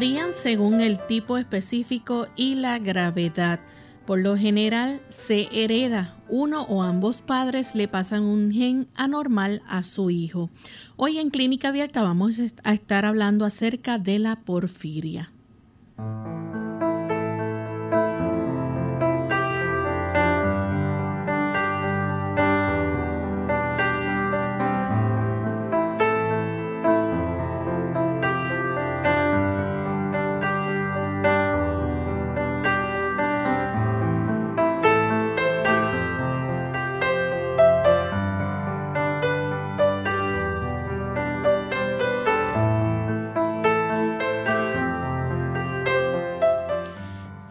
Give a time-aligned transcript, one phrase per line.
[0.00, 3.60] Varían según el tipo específico y la gravedad.
[4.06, 6.16] Por lo general se hereda.
[6.30, 10.48] Uno o ambos padres le pasan un gen anormal a su hijo.
[10.96, 15.30] Hoy en Clínica Abierta vamos a estar hablando acerca de la porfiria.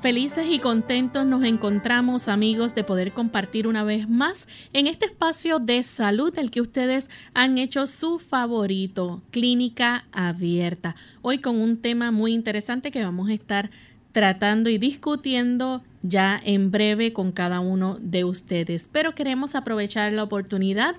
[0.09, 5.59] Felices y contentos nos encontramos amigos de poder compartir una vez más en este espacio
[5.59, 10.95] de salud del que ustedes han hecho su favorito, clínica abierta.
[11.21, 13.69] Hoy con un tema muy interesante que vamos a estar
[14.11, 18.89] tratando y discutiendo ya en breve con cada uno de ustedes.
[18.91, 20.95] Pero queremos aprovechar la oportunidad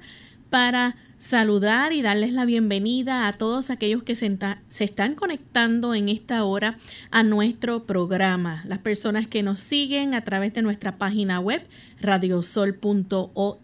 [0.51, 4.39] para saludar y darles la bienvenida a todos aquellos que se,
[4.79, 6.79] están conectando en esta hora
[7.11, 8.63] a nuestro programa.
[8.67, 11.63] Las personas que nos siguen a través de nuestra página web
[12.01, 13.61] radiosol.org,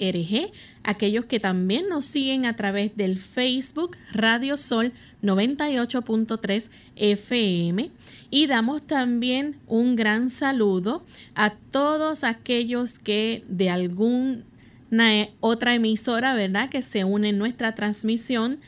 [0.84, 4.92] aquellos que también nos siguen a través del Facebook Radio Sol
[5.22, 7.90] 98.3 FM
[8.30, 14.44] y damos también un gran saludo a todos aquellos que de algún
[15.40, 16.68] otra emisora, ¿verdad?
[16.68, 18.58] Que se une en nuestra transmisión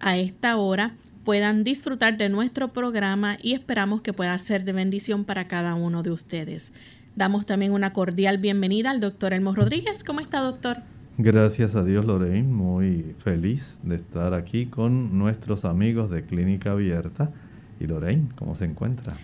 [0.00, 0.94] a esta hora
[1.24, 6.02] puedan disfrutar de nuestro programa y esperamos que pueda ser de bendición para cada uno
[6.02, 6.72] de ustedes.
[7.14, 10.02] Damos también una cordial bienvenida al doctor Elmo Rodríguez.
[10.02, 10.78] ¿Cómo está, doctor?
[11.18, 12.48] Gracias a Dios, Lorraine.
[12.48, 17.30] Muy feliz de estar aquí con nuestros amigos de Clínica Abierta.
[17.78, 19.16] Y Lorraine, ¿cómo se encuentra?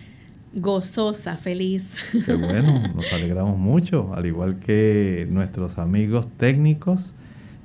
[0.53, 1.95] Gozosa, feliz.
[2.25, 7.13] Qué bueno, nos alegramos mucho, al igual que nuestros amigos técnicos.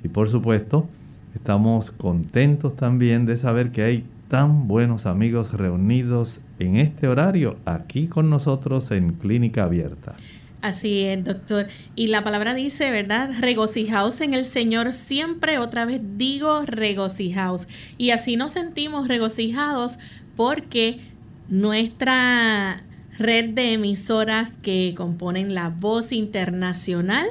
[0.03, 0.87] Y por supuesto,
[1.33, 8.07] estamos contentos también de saber que hay tan buenos amigos reunidos en este horario aquí
[8.07, 10.13] con nosotros en Clínica Abierta.
[10.61, 11.67] Así es, doctor.
[11.95, 13.29] Y la palabra dice, ¿verdad?
[13.39, 17.67] Regocijaos en el Señor siempre, otra vez digo regocijaos.
[17.99, 19.99] Y así nos sentimos regocijados
[20.35, 20.99] porque
[21.47, 22.83] nuestra
[23.17, 27.27] red de emisoras que componen la voz internacional.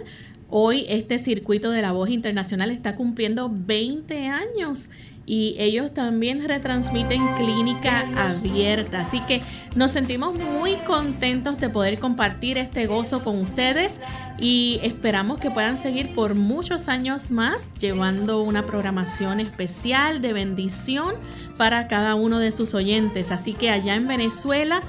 [0.49, 4.89] Hoy este circuito de la voz internacional está cumpliendo 20 años
[5.27, 9.01] y ellos también retransmiten clínica abierta.
[9.01, 9.41] Así que
[9.75, 14.01] nos sentimos muy contentos de poder compartir este gozo con ustedes
[14.39, 21.15] y esperamos que puedan seguir por muchos años más llevando una programación especial de bendición
[21.57, 23.31] para cada uno de sus oyentes.
[23.31, 24.83] Así que allá en Venezuela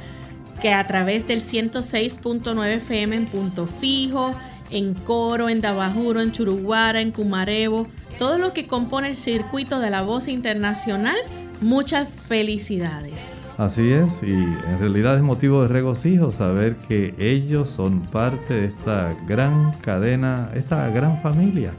[0.62, 4.34] que a través del 106.9 FM en Punto Fijo,
[4.72, 9.90] en Coro, en Dabajuro, en Churuguara, en Cumarebo, todo lo que compone el circuito de
[9.90, 11.16] la voz internacional,
[11.62, 13.42] muchas felicidades.
[13.58, 18.66] Así es, y en realidad es motivo de regocijo saber que ellos son parte de
[18.66, 21.72] esta gran cadena, esta gran familia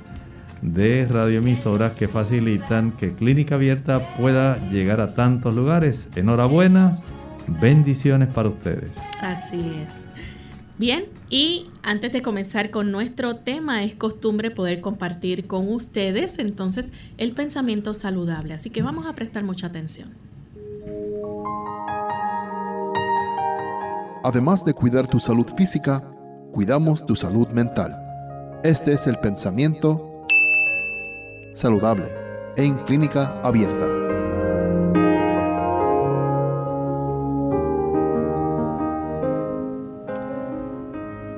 [0.63, 6.09] de radioemisoras que facilitan que Clínica Abierta pueda llegar a tantos lugares.
[6.17, 6.99] Enhorabuena,
[7.61, 8.91] bendiciones para ustedes.
[9.21, 10.07] Así es.
[10.79, 16.87] Bien, y antes de comenzar con nuestro tema, es costumbre poder compartir con ustedes entonces
[17.19, 18.55] el pensamiento saludable.
[18.55, 20.11] Así que vamos a prestar mucha atención.
[24.23, 26.03] Además de cuidar tu salud física,
[26.53, 27.97] cuidamos tu salud mental.
[28.65, 30.27] Este es el pensamiento
[31.55, 32.07] saludable
[32.57, 34.06] en clínica abierta.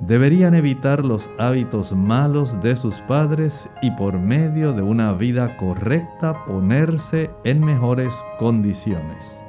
[0.00, 6.44] deberían evitar los hábitos malos de sus padres y por medio de una vida correcta
[6.46, 9.42] ponerse en mejores condiciones.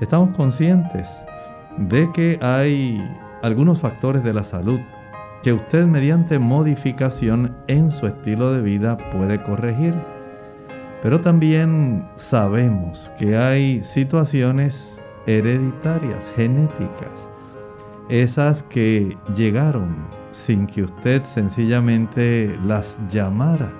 [0.00, 1.24] Estamos conscientes
[1.78, 3.02] de que hay
[3.42, 4.80] algunos factores de la salud
[5.42, 9.94] que usted mediante modificación en su estilo de vida puede corregir.
[11.02, 17.29] Pero también sabemos que hay situaciones hereditarias, genéticas,
[18.10, 19.94] esas que llegaron
[20.32, 23.72] sin que usted sencillamente las llamara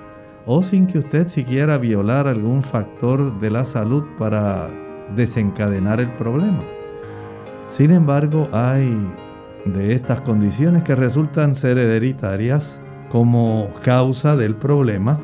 [0.45, 4.69] o sin que usted siquiera violara algún factor de la salud para
[5.15, 6.61] desencadenar el problema.
[7.69, 8.97] Sin embargo, hay
[9.65, 15.19] de estas condiciones que resultan ser hereditarias como causa del problema,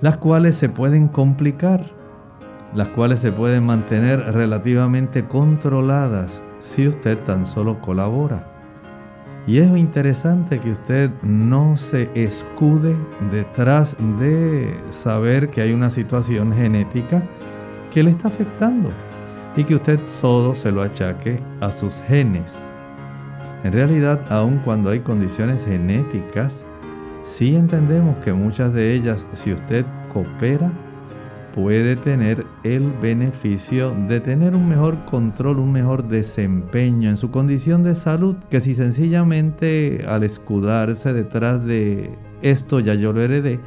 [0.00, 1.86] las cuales se pueden complicar,
[2.74, 8.46] las cuales se pueden mantener relativamente controladas si usted tan solo colabora.
[9.46, 12.94] Y es interesante que usted no se escude
[13.32, 17.22] detrás de saber que hay una situación genética
[17.90, 18.90] que le está afectando
[19.56, 22.54] y que usted solo se lo achaque a sus genes.
[23.64, 26.64] En realidad, aun cuando hay condiciones genéticas,
[27.22, 30.70] sí entendemos que muchas de ellas, si usted coopera,
[31.54, 37.82] puede tener el beneficio de tener un mejor control, un mejor desempeño en su condición
[37.82, 43.60] de salud, que si sencillamente al escudarse detrás de esto ya yo lo heredé,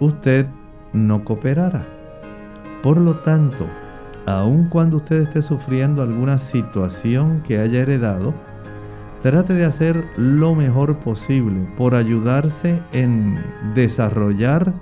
[0.00, 0.46] usted
[0.92, 1.86] no cooperara.
[2.82, 3.66] Por lo tanto,
[4.26, 8.34] aun cuando usted esté sufriendo alguna situación que haya heredado,
[9.22, 13.38] trate de hacer lo mejor posible por ayudarse en
[13.74, 14.72] desarrollar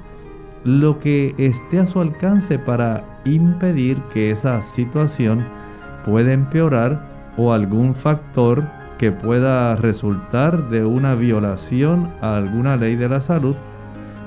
[0.64, 5.46] lo que esté a su alcance para impedir que esa situación
[6.04, 8.64] pueda empeorar o algún factor
[8.98, 13.56] que pueda resultar de una violación a alguna ley de la salud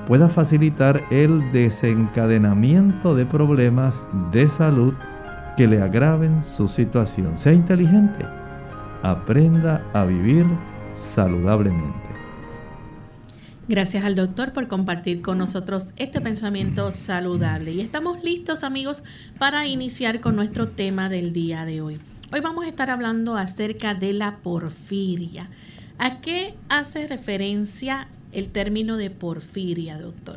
[0.06, 4.94] pueda facilitar el desencadenamiento de problemas de salud
[5.56, 7.36] que le agraven su situación.
[7.36, 8.24] Sea inteligente,
[9.02, 10.46] aprenda a vivir
[10.94, 12.07] saludablemente.
[13.68, 17.72] Gracias al doctor por compartir con nosotros este pensamiento saludable.
[17.72, 19.04] Y estamos listos amigos
[19.38, 21.98] para iniciar con nuestro tema del día de hoy.
[22.32, 25.50] Hoy vamos a estar hablando acerca de la porfiria.
[25.98, 30.36] ¿A qué hace referencia el término de porfiria, doctor?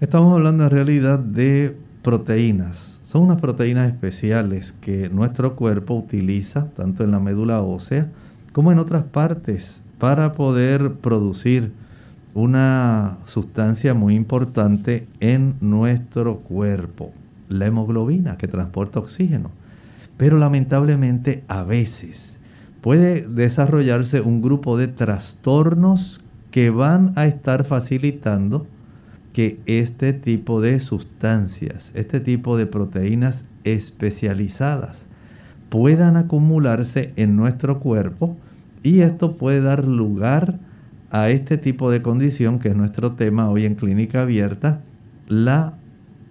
[0.00, 3.00] Estamos hablando en realidad de proteínas.
[3.02, 8.08] Son unas proteínas especiales que nuestro cuerpo utiliza tanto en la médula ósea
[8.52, 11.72] como en otras partes para poder producir
[12.38, 17.10] una sustancia muy importante en nuestro cuerpo,
[17.48, 19.50] la hemoglobina que transporta oxígeno.
[20.16, 22.38] Pero lamentablemente a veces
[22.80, 26.20] puede desarrollarse un grupo de trastornos
[26.52, 28.68] que van a estar facilitando
[29.32, 35.06] que este tipo de sustancias, este tipo de proteínas especializadas
[35.70, 38.36] puedan acumularse en nuestro cuerpo
[38.84, 40.67] y esto puede dar lugar
[41.10, 44.82] a este tipo de condición, que es nuestro tema hoy en clínica abierta,
[45.26, 45.74] la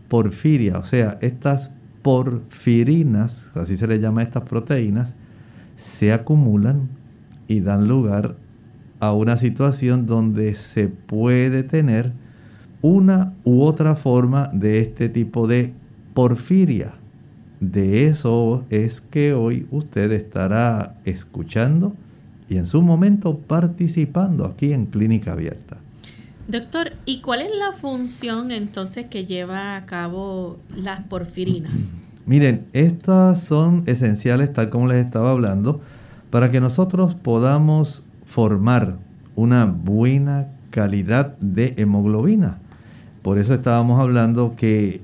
[0.08, 5.14] porfiria, o sea, estas porfirinas, así se le llama a estas proteínas,
[5.76, 6.90] se acumulan
[7.48, 8.36] y dan lugar
[9.00, 12.14] a una situación donde se puede tener
[12.82, 15.74] una u otra forma de este tipo de
[16.14, 16.94] porfiria.
[17.60, 21.96] De eso es que hoy usted estará escuchando
[22.50, 25.78] y en su momento participando aquí en Clínica Abierta.
[26.48, 31.94] Doctor, ¿y cuál es la función entonces que lleva a cabo las porfirinas?
[32.26, 35.82] Miren, estas son esenciales, tal como les estaba hablando,
[36.30, 38.98] para que nosotros podamos formar
[39.36, 42.60] una buena calidad de hemoglobina.
[43.22, 45.02] Por eso estábamos hablando que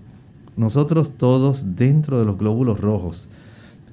[0.55, 3.27] nosotros todos dentro de los glóbulos rojos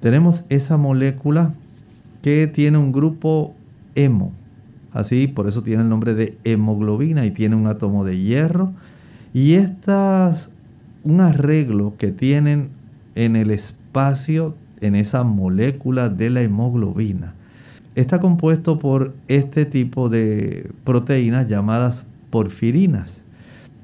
[0.01, 1.53] tenemos esa molécula
[2.23, 3.55] que tiene un grupo
[3.95, 4.33] hemo.
[4.93, 8.73] Así, por eso tiene el nombre de hemoglobina y tiene un átomo de hierro.
[9.33, 10.51] Y estas,
[11.05, 12.71] un arreglo que tienen
[13.15, 17.35] en el espacio, en esa molécula de la hemoglobina,
[17.95, 23.23] está compuesto por este tipo de proteínas llamadas porfirinas.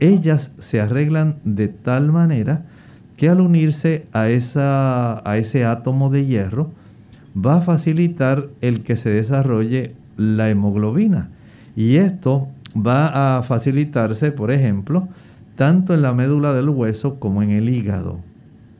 [0.00, 2.64] Ellas se arreglan de tal manera
[3.16, 6.70] que al unirse a, esa, a ese átomo de hierro,
[7.36, 11.30] va a facilitar el que se desarrolle la hemoglobina.
[11.74, 15.08] Y esto va a facilitarse, por ejemplo,
[15.56, 18.20] tanto en la médula del hueso como en el hígado.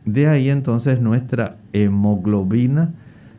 [0.05, 2.93] De ahí entonces nuestra hemoglobina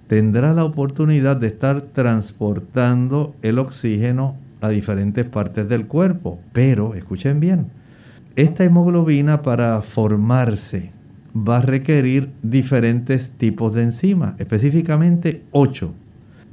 [0.07, 6.39] tendrá la oportunidad de estar transportando el oxígeno a diferentes partes del cuerpo.
[6.53, 7.67] Pero, escuchen bien,
[8.35, 10.91] esta hemoglobina para formarse
[11.37, 15.93] va a requerir diferentes tipos de enzimas, específicamente 8.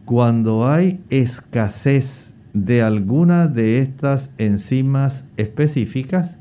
[0.05, 6.39] Cuando hay escasez de alguna de estas enzimas específicas,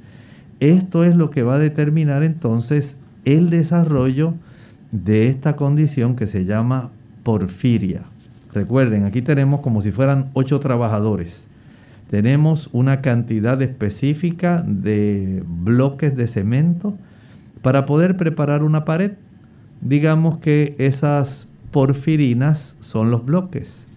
[0.60, 4.34] esto es lo que va a determinar entonces el desarrollo
[4.92, 6.92] de esta condición que se llama
[7.24, 8.02] porfiria.
[8.54, 11.48] Recuerden, aquí tenemos como si fueran ocho trabajadores.
[12.10, 16.98] Tenemos una cantidad específica de bloques de cemento
[17.64, 19.14] para poder preparar una pared.
[19.82, 23.88] Digamos que esas porfirinas son los bloques,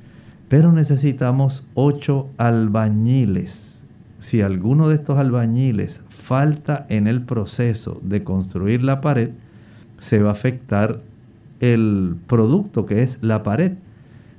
[0.49, 3.82] pero necesitamos ocho albañiles.
[4.18, 9.30] Si alguno de estos albañiles falta en el proceso de construir la pared,
[9.99, 11.00] se va a afectar
[11.61, 13.73] el producto que es la pared.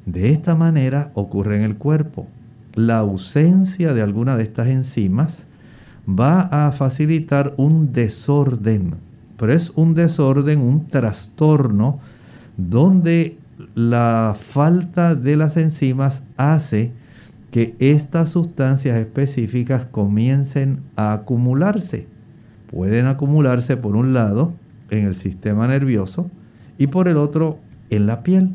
[0.06, 2.28] De esta manera ocurre en el cuerpo.
[2.74, 5.48] La ausencia de alguna de estas enzimas
[6.08, 8.96] va a facilitar un desorden,
[9.38, 12.00] pero es un desorden, un trastorno
[12.58, 13.38] donde
[13.76, 16.92] la falta de las enzimas hace
[17.52, 22.08] que estas sustancias específicas comiencen a acumularse.
[22.70, 24.54] Pueden acumularse por un lado
[24.90, 26.30] en el sistema nervioso,
[26.78, 28.52] y por el otro en la piel.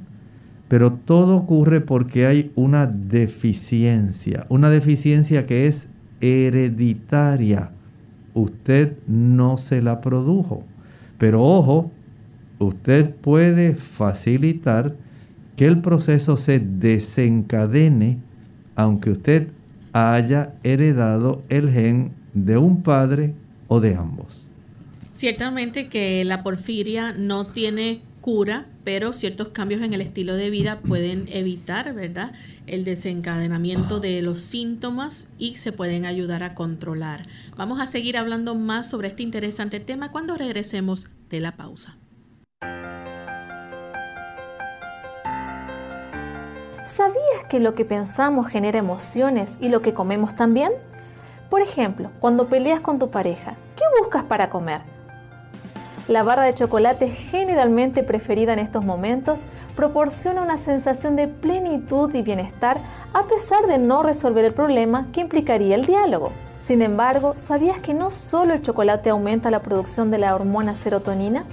[0.69, 5.89] Pero todo ocurre porque hay una deficiencia, una deficiencia que es
[6.21, 7.71] hereditaria.
[8.35, 10.65] Usted no se la produjo.
[11.23, 11.93] Pero ojo,
[12.59, 14.97] usted puede facilitar
[15.55, 18.19] que el proceso se desencadene
[18.75, 19.47] aunque usted
[19.93, 23.35] haya heredado el gen de un padre
[23.69, 24.49] o de ambos.
[25.12, 30.81] Ciertamente que la porfiria no tiene cura, pero ciertos cambios en el estilo de vida
[30.81, 32.33] pueden evitar, ¿verdad?,
[32.67, 37.26] el desencadenamiento de los síntomas y se pueden ayudar a controlar.
[37.57, 41.99] Vamos a seguir hablando más sobre este interesante tema cuando regresemos de la pausa.
[46.87, 50.73] ¿Sabías que lo que pensamos genera emociones y lo que comemos también?
[51.50, 54.83] Por ejemplo, cuando peleas con tu pareja, ¿qué buscas para comer?
[56.09, 59.40] La barra de chocolate generalmente preferida en estos momentos
[59.76, 62.78] proporciona una sensación de plenitud y bienestar
[63.12, 66.32] a pesar de no resolver el problema que implicaría el diálogo.
[66.61, 71.44] Sin embargo, ¿sabías que no solo el chocolate aumenta la producción de la hormona serotonina?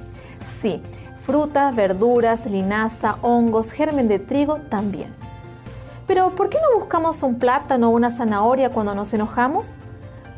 [0.48, 0.82] Sí,
[1.26, 5.14] frutas, verduras, linaza, hongos, germen de trigo también.
[6.08, 9.76] Pero ¿por qué no buscamos un plátano o una zanahoria cuando nos enojamos?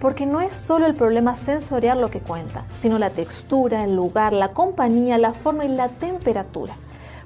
[0.02, 4.34] Porque no es solo el problema sensorial lo que cuenta, sino la textura, el lugar,
[4.34, 6.74] la compañía, la forma y la temperatura.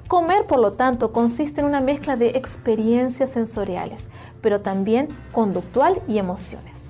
[0.08, 4.06] Comer, por lo tanto, consiste en una mezcla de experiencias sensoriales,
[4.42, 6.84] pero también conductual y emociones.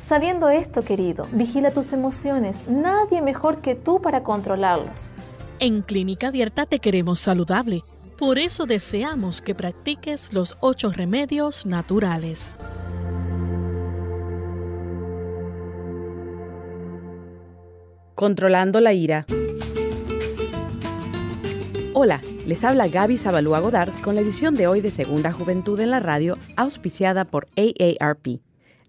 [0.00, 2.68] Sabiendo esto, querido, vigila tus emociones.
[2.68, 5.12] Nadie mejor que tú para controlarlos.
[5.58, 7.82] En Clínica Abierta te queremos saludable.
[8.16, 12.56] Por eso deseamos que practiques los ocho remedios naturales.
[18.22, 19.26] Controlando la ira.
[21.92, 25.90] Hola, Les habla Gaby Zabalúa Godard con la edición de hoy de Segunda Juventud en
[25.90, 28.38] la Radio, auspiciada por AARP.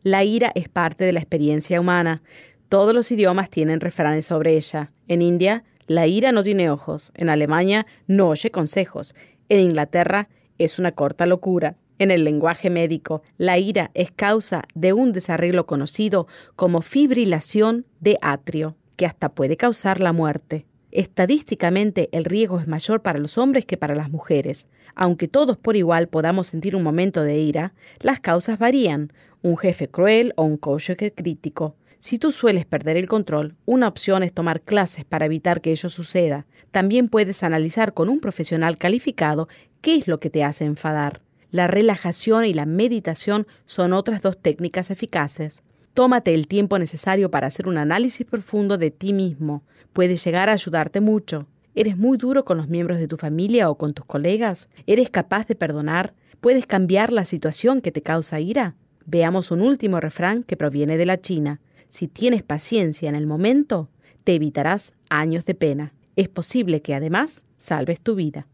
[0.04, 2.22] La ira es parte de la experiencia humana.
[2.70, 4.92] Todos los idiomas tienen refranes sobre ella.
[5.08, 7.12] En India, la ira no tiene ojos.
[7.16, 9.16] En Alemania, no oye consejos.
[9.50, 11.76] En Inglaterra, es una corta locura.
[11.98, 18.20] En el lenguaje médico, la ira es causa de un desarreglo conocido como fibrilación de
[18.22, 20.66] atrio, que hasta puede causar la muerte.
[20.92, 24.68] Estadísticamente, el riesgo es mayor para los hombres que para las mujeres.
[24.94, 29.12] Aunque todos por igual podamos sentir un momento de ira, las causas varían.
[29.42, 31.76] Un jefe cruel o un cónyuge crítico.
[31.98, 35.90] Si tú sueles perder el control, una opción es tomar clases para evitar que ello
[35.90, 36.46] suceda.
[36.72, 39.48] También puedes analizar con un profesional calificado
[39.82, 41.22] qué es lo que te hace enfadar.
[41.50, 45.64] La relajación y la meditación son otras dos técnicas eficaces.
[45.94, 49.64] Tómate el tiempo necesario para hacer un análisis profundo de ti mismo.
[49.94, 51.46] Puede llegar a ayudarte mucho.
[51.76, 54.70] ¿Eres muy duro con los miembros de tu familia o con tus colegas?
[54.88, 56.16] ¿Eres capaz de perdonar?
[56.42, 58.76] ¿Puedes cambiar la situación que te causa ira?
[59.06, 61.62] Veamos un último refrán que proviene de la China.
[61.90, 63.90] Si tienes paciencia en el momento,
[64.24, 65.94] te evitarás años de pena.
[66.16, 68.48] Es posible que además salves tu vida.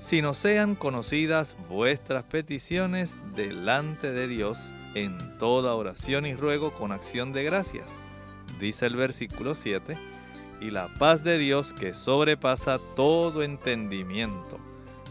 [0.00, 7.32] sino sean conocidas vuestras peticiones delante de Dios en toda oración y ruego con acción
[7.32, 8.07] de gracias.
[8.58, 9.96] Dice el versículo 7,
[10.60, 14.58] y la paz de Dios que sobrepasa todo entendimiento,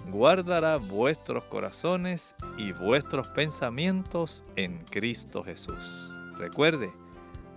[0.09, 6.11] guardará vuestros corazones y vuestros pensamientos en Cristo Jesús.
[6.37, 6.91] Recuerde,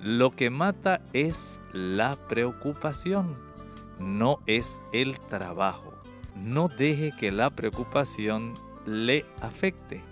[0.01, 3.37] lo que mata es la preocupación,
[3.99, 5.91] no es el trabajo
[6.37, 8.55] no deje que la preocupación
[8.87, 10.03] le afecte.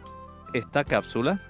[0.55, 1.41] Esta cápsula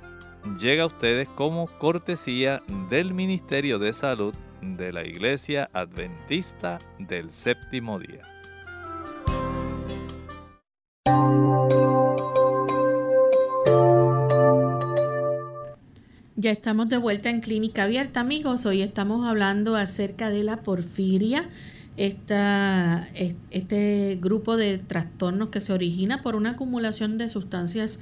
[0.56, 7.98] llega a ustedes como cortesía del Ministerio de Salud de la Iglesia Adventista del Séptimo
[7.98, 8.22] Día.
[16.36, 18.64] Ya estamos de vuelta en Clínica Abierta, amigos.
[18.64, 21.48] Hoy estamos hablando acerca de la porfiria
[21.96, 23.08] esta,
[23.50, 27.98] este grupo de trastornos que se origina por una acumulación de sustancias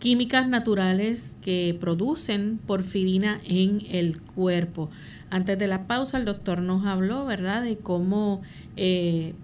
[0.00, 4.90] químicas naturales que producen porfirina en el cuerpo.
[5.30, 8.42] Antes de la pausa, el doctor nos habló, ¿verdad?, de cómo
[8.76, 9.34] eh,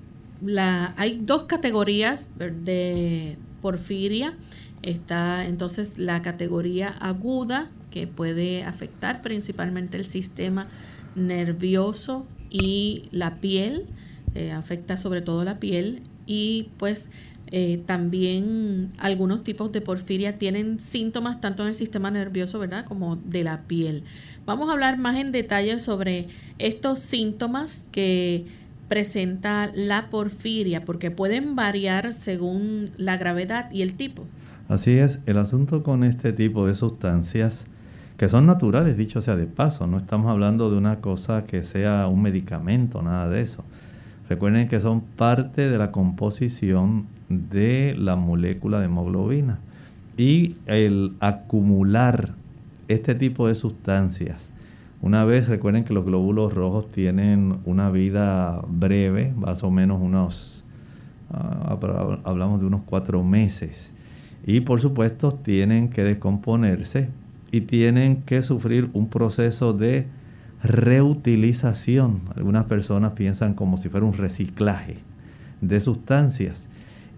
[0.45, 4.35] la, hay dos categorías de porfiria.
[4.83, 10.67] Está entonces la categoría aguda, que puede afectar principalmente el sistema
[11.15, 13.87] nervioso y la piel,
[14.35, 17.11] eh, afecta sobre todo la piel y pues
[17.49, 22.85] eh, también algunos tipos de porfiria tienen síntomas tanto en el sistema nervioso, ¿verdad?
[22.85, 24.03] Como de la piel.
[24.45, 26.29] Vamos a hablar más en detalle sobre
[26.59, 28.47] estos síntomas que
[28.89, 34.25] presenta la porfiria, porque pueden variar según la gravedad y el tipo.
[34.69, 37.67] Así es, el asunto con este tipo de sustancias
[38.17, 42.09] que son naturales, dicho sea de paso, no estamos hablando de una cosa que sea
[42.09, 43.63] un medicamento, nada de eso.
[44.29, 49.59] Recuerden que son parte de la composición de la molécula de hemoglobina.
[50.17, 52.35] Y el acumular
[52.89, 54.51] este tipo de sustancias,
[55.03, 60.65] una vez recuerden que los glóbulos rojos tienen una vida breve, más o menos unos,
[61.31, 61.77] ah,
[62.25, 63.93] hablamos de unos cuatro meses.
[64.47, 67.09] Y por supuesto tienen que descomponerse
[67.53, 70.07] y tienen que sufrir un proceso de
[70.63, 72.21] reutilización.
[72.35, 74.99] Algunas personas piensan como si fuera un reciclaje
[75.61, 76.66] de sustancias.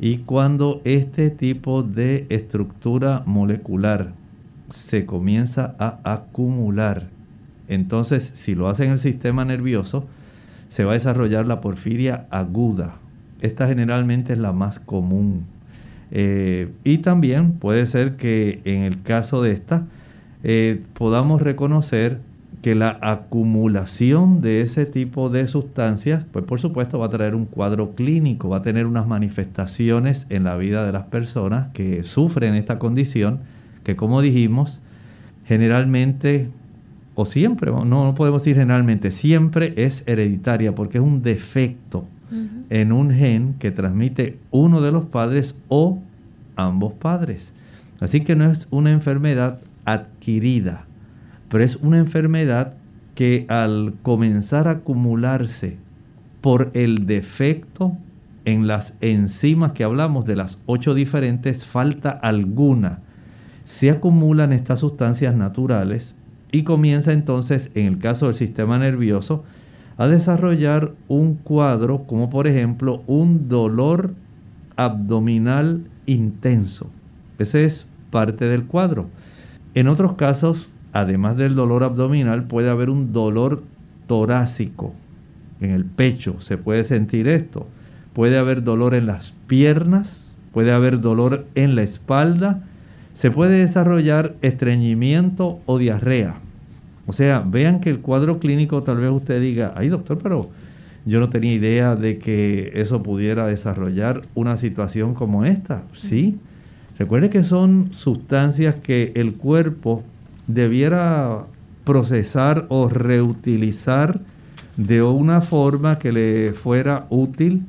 [0.01, 4.13] Y cuando este tipo de estructura molecular
[4.71, 7.09] se comienza a acumular,
[7.69, 10.07] entonces si lo hace en el sistema nervioso,
[10.69, 12.97] se va a desarrollar la porfiria aguda.
[13.41, 15.47] Esta generalmente es la más común.
[16.11, 19.87] Eh, y también puede ser que en el caso de esta
[20.45, 22.21] eh, podamos reconocer
[22.63, 27.45] que la acumulación de ese tipo de sustancias, pues por supuesto va a traer un
[27.45, 32.55] cuadro clínico, va a tener unas manifestaciones en la vida de las personas que sufren
[32.55, 33.41] esta condición,
[33.85, 34.83] que como dijimos,
[35.47, 36.51] generalmente
[37.15, 42.07] o siempre, no, no podemos decir generalmente, siempre es hereditaria porque es un defecto
[42.71, 46.01] en un gen que transmite uno de los padres o
[46.57, 47.53] ambos padres.
[48.01, 50.85] Así que no es una enfermedad adquirida,
[51.49, 52.75] pero es una enfermedad
[53.15, 55.77] que al comenzar a acumularse
[56.41, 57.97] por el defecto
[58.45, 63.01] en las enzimas que hablamos de las ocho diferentes, falta alguna.
[63.65, 66.15] Se acumulan estas sustancias naturales
[66.53, 69.45] y comienza entonces, en el caso del sistema nervioso,
[69.99, 74.15] a desarrollar un cuadro como por ejemplo un dolor
[74.77, 76.91] abdominal intenso.
[77.39, 79.11] Ese es parte del cuadro.
[79.75, 83.63] En otros casos, además del dolor abdominal, puede haber un dolor
[84.07, 84.95] torácico.
[85.61, 87.67] En el pecho se puede sentir esto.
[88.13, 92.65] Puede haber dolor en las piernas, puede haber dolor en la espalda,
[93.15, 96.37] se puede desarrollar estreñimiento o diarrea.
[97.07, 100.51] O sea, vean que el cuadro clínico tal vez usted diga, ay doctor, pero
[101.05, 105.83] yo no tenía idea de que eso pudiera desarrollar una situación como esta.
[105.95, 106.39] Sí,
[106.99, 110.03] recuerde que son sustancias que el cuerpo
[110.49, 111.45] debiera
[111.85, 114.21] procesar o reutilizar
[114.77, 117.63] de una forma que le fuera útil,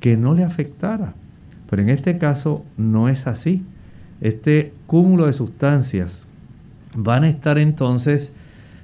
[0.00, 1.14] que no le afectara.
[1.68, 3.62] Pero en este caso no es así.
[4.20, 6.26] Este cúmulo de sustancias
[6.94, 8.32] van a estar entonces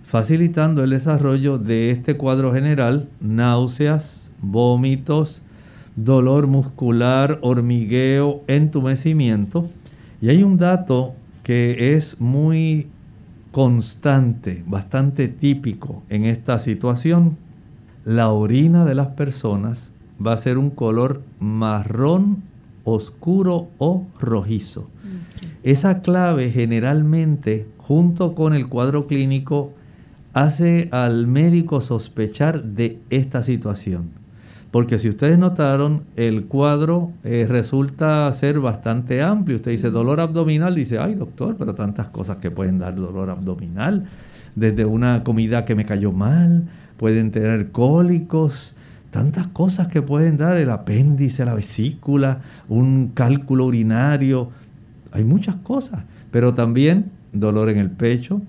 [0.05, 5.43] facilitando el desarrollo de este cuadro general, náuseas, vómitos,
[5.97, 9.69] dolor muscular, hormigueo, entumecimiento.
[10.23, 12.89] Y hay un dato que es muy
[13.59, 17.37] constante, bastante típico en esta situación.
[18.05, 19.91] La orina de las personas
[20.25, 22.45] va a ser un color marrón
[22.85, 24.89] oscuro o rojizo.
[25.65, 29.73] Esa clave generalmente, junto con el cuadro clínico,
[30.35, 34.18] hace al médico sospechar de esta situación.
[34.71, 39.57] Porque si ustedes notaron, el cuadro eh, resulta ser bastante amplio.
[39.57, 44.05] Usted dice dolor abdominal, dice, ay doctor, pero tantas cosas que pueden dar dolor abdominal.
[44.55, 46.65] Desde una comida que me cayó mal,
[46.99, 48.77] pueden tener cólicos,
[49.11, 54.51] tantas cosas que pueden dar el apéndice, la vesícula, un cálculo urinario.
[55.13, 56.01] Hay muchas cosas,
[56.31, 58.43] pero también dolor en el pecho,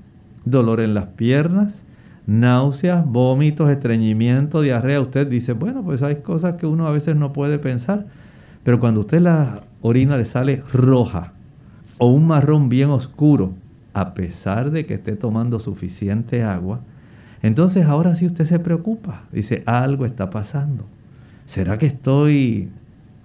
[0.43, 1.83] dolor en las piernas,
[2.29, 7.33] náuseas, vómitos, estreñimiento, diarrea, usted dice, bueno, pues hay cosas que uno a veces no
[7.33, 8.05] puede pensar,
[8.63, 11.33] pero cuando usted la orina le sale roja
[11.97, 13.53] o un marrón bien oscuro,
[13.95, 16.81] a pesar de que esté tomando suficiente agua,
[17.41, 20.85] entonces ahora sí usted se preocupa, dice, algo está pasando.
[21.47, 22.69] ¿Será que estoy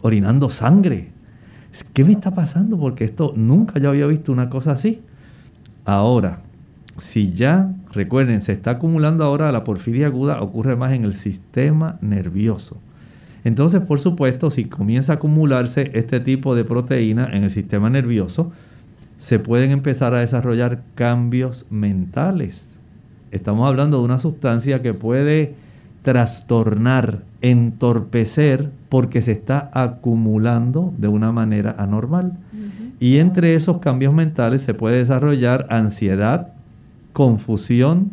[0.01, 1.11] orinando sangre?
[1.93, 2.79] ¿Qué me está pasando?
[2.79, 5.03] Porque esto nunca yo había visto una cosa así.
[5.85, 6.39] Ahora,
[6.99, 11.99] si ya, recuerden, se está acumulando ahora la porfiria aguda, ocurre más en el sistema
[12.01, 12.81] nervioso.
[13.45, 18.53] Entonces, por supuesto, si comienza a acumularse este tipo de proteína en el sistema nervioso,
[19.19, 22.79] se pueden empezar a desarrollar cambios mentales.
[23.31, 25.55] Estamos hablando de una sustancia que puede
[26.03, 32.39] trastornar, entorpecer, porque se está acumulando de una manera anormal.
[33.01, 36.54] Y entre esos cambios mentales se puede desarrollar ansiedad,
[37.15, 38.11] confusión,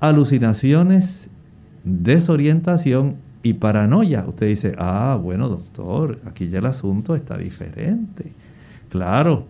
[0.00, 1.30] alucinaciones,
[1.84, 4.26] desorientación y paranoia.
[4.28, 8.32] Usted dice, ah, bueno doctor, aquí ya el asunto está diferente.
[8.90, 9.46] Claro,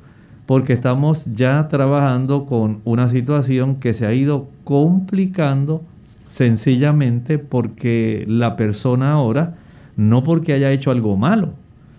[0.46, 5.82] porque estamos ya trabajando con una situación que se ha ido complicando
[6.28, 9.56] sencillamente porque la persona ahora,
[9.96, 11.54] no porque haya hecho algo malo,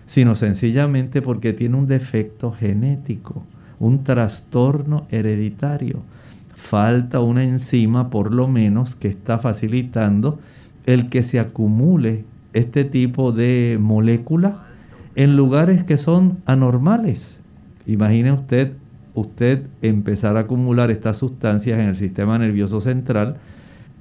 [0.06, 3.42] sino sencillamente porque tiene un defecto genético,
[3.80, 6.02] un trastorno hereditario
[6.66, 10.38] falta una enzima por lo menos que está facilitando
[10.84, 14.60] el que se acumule este tipo de molécula
[15.14, 17.40] en lugares que son anormales.
[17.86, 18.72] Imagine usted,
[19.14, 23.36] usted empezar a acumular estas sustancias en el sistema nervioso central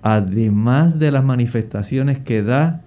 [0.05, 2.83] además de las manifestaciones que da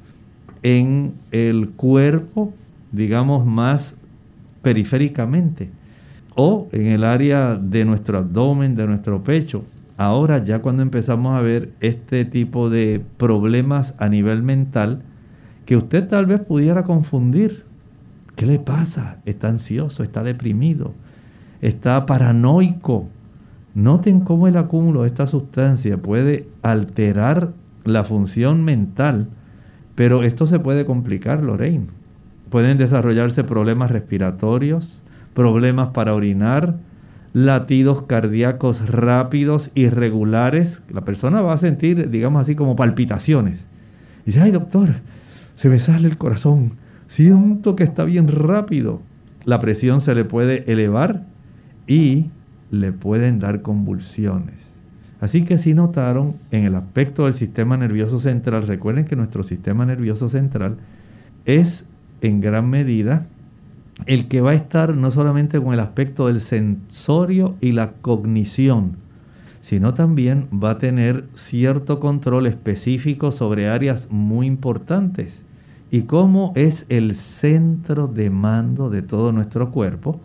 [0.62, 2.54] en el cuerpo,
[2.92, 3.96] digamos, más
[4.62, 5.68] periféricamente,
[6.40, 9.64] o en el área de nuestro abdomen, de nuestro pecho.
[9.96, 15.02] Ahora ya cuando empezamos a ver este tipo de problemas a nivel mental,
[15.66, 17.64] que usted tal vez pudiera confundir.
[18.36, 19.16] ¿Qué le pasa?
[19.26, 20.92] Está ansioso, está deprimido,
[21.60, 23.08] está paranoico.
[23.74, 27.50] Noten cómo el acúmulo de esta sustancia puede alterar
[27.84, 29.26] la función mental,
[29.96, 31.88] pero esto se puede complicar, Lorraine.
[32.48, 35.02] Pueden desarrollarse problemas respiratorios,
[35.38, 36.74] problemas para orinar,
[37.32, 40.82] latidos cardíacos rápidos, irregulares.
[40.90, 43.60] La persona va a sentir, digamos así, como palpitaciones.
[44.24, 44.96] Y dice, ay doctor,
[45.54, 46.72] se me sale el corazón,
[47.06, 49.00] siento que está bien rápido.
[49.44, 51.22] La presión se le puede elevar
[51.86, 52.30] y
[52.72, 54.56] le pueden dar convulsiones.
[55.20, 59.86] Así que si notaron en el aspecto del sistema nervioso central, recuerden que nuestro sistema
[59.86, 60.78] nervioso central
[61.44, 61.84] es
[62.22, 63.28] en gran medida
[64.06, 68.96] el que va a estar no solamente con el aspecto del sensorio y la cognición,
[69.60, 75.42] sino también va a tener cierto control específico sobre áreas muy importantes.
[75.90, 80.20] Y como es el centro de mando de todo nuestro cuerpo,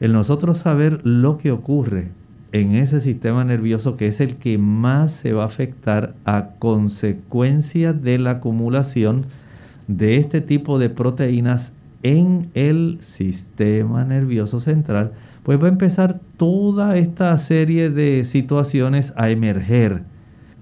[0.00, 2.10] el nosotros saber lo que ocurre
[2.52, 7.92] en ese sistema nervioso que es el que más se va a afectar a consecuencia
[7.92, 9.26] de la acumulación
[9.88, 11.72] de este tipo de proteínas
[12.04, 15.12] en el sistema nervioso central,
[15.42, 20.02] pues va a empezar toda esta serie de situaciones a emerger.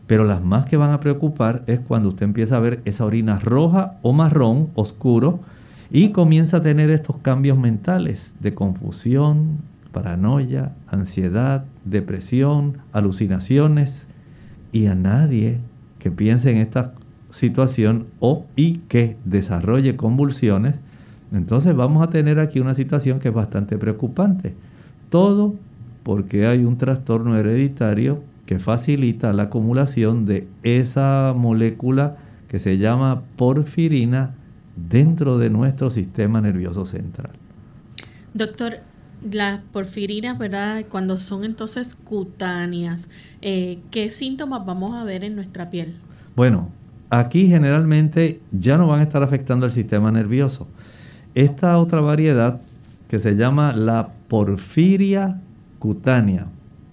[0.06, 3.38] Pero las más que van a preocupar es cuando usted empieza a ver esa orina
[3.38, 5.40] roja o marrón oscuro
[5.90, 9.58] y comienza a tener estos cambios mentales de confusión,
[9.90, 14.06] paranoia, ansiedad, depresión, alucinaciones.
[14.70, 15.58] Y a nadie
[15.98, 16.94] que piense en esta
[17.30, 20.76] situación o y que desarrolle convulsiones,
[21.32, 24.54] entonces vamos a tener aquí una situación que es bastante preocupante.
[25.08, 25.54] Todo
[26.02, 32.16] porque hay un trastorno hereditario que facilita la acumulación de esa molécula
[32.48, 34.34] que se llama porfirina
[34.76, 37.30] dentro de nuestro sistema nervioso central.
[38.34, 38.80] Doctor,
[39.30, 40.84] las porfirinas, ¿verdad?
[40.88, 43.08] Cuando son entonces cutáneas,
[43.40, 45.94] eh, ¿qué síntomas vamos a ver en nuestra piel?
[46.34, 46.70] Bueno,
[47.10, 50.68] aquí generalmente ya no van a estar afectando el sistema nervioso.
[51.34, 52.60] Esta otra variedad
[53.08, 55.40] que se llama la porfiria
[55.78, 56.48] cutánea.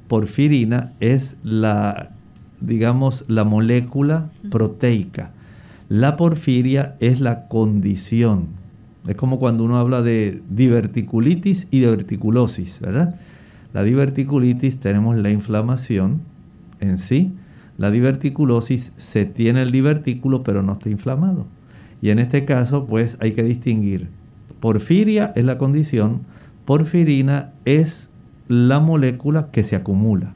[0.07, 2.11] Porfirina es la,
[2.61, 5.31] digamos, la molécula proteica.
[5.89, 8.47] La porfiria es la condición.
[9.07, 13.15] Es como cuando uno habla de diverticulitis y diverticulosis, ¿verdad?
[13.73, 16.21] La diverticulitis tenemos la inflamación
[16.79, 17.33] en sí.
[17.77, 21.45] La diverticulosis se tiene el divertículo pero no está inflamado.
[22.01, 24.18] Y en este caso pues hay que distinguir
[24.59, 26.21] Porfiria es la condición,
[26.65, 28.11] porfirina es
[28.47, 30.33] la molécula que se acumula.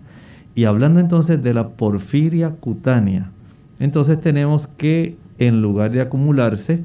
[0.55, 3.31] Y hablando entonces de la porfiria cutánea,
[3.79, 6.83] entonces tenemos que en lugar de acumularse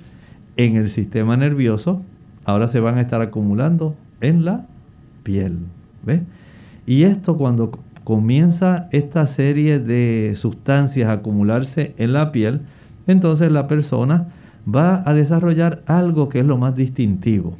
[0.57, 2.03] en el sistema nervioso,
[2.45, 4.67] ahora se van a estar acumulando en la
[5.23, 5.59] piel.
[6.87, 12.63] Y esto cuando comienza esta serie de sustancias a acumularse en la piel,
[13.07, 14.29] entonces la persona
[14.75, 17.57] va a desarrollar algo que es lo más distintivo.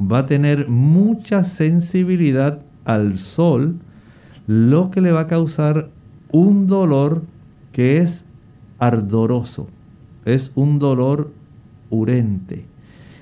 [0.00, 3.76] Va a tener mucha sensibilidad al sol,
[4.46, 5.90] lo que le va a causar
[6.30, 7.22] un dolor
[7.72, 8.24] que es
[8.78, 9.68] ardoroso,
[10.24, 11.32] es un dolor
[11.90, 12.64] urente.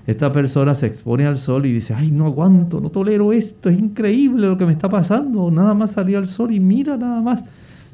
[0.07, 3.79] Esta persona se expone al sol y dice, ay, no aguanto, no tolero esto, es
[3.79, 7.43] increíble lo que me está pasando, nada más salió al sol y mira nada más.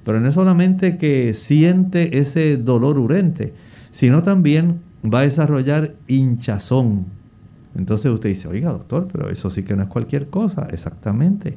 [0.05, 3.55] Pero no es solamente que siente ese dolor urente,
[3.93, 7.07] sino también va a desarrollar hinchazón.
[7.77, 11.57] Entonces usted dice, oiga doctor, pero eso sí que no es cualquier cosa, exactamente.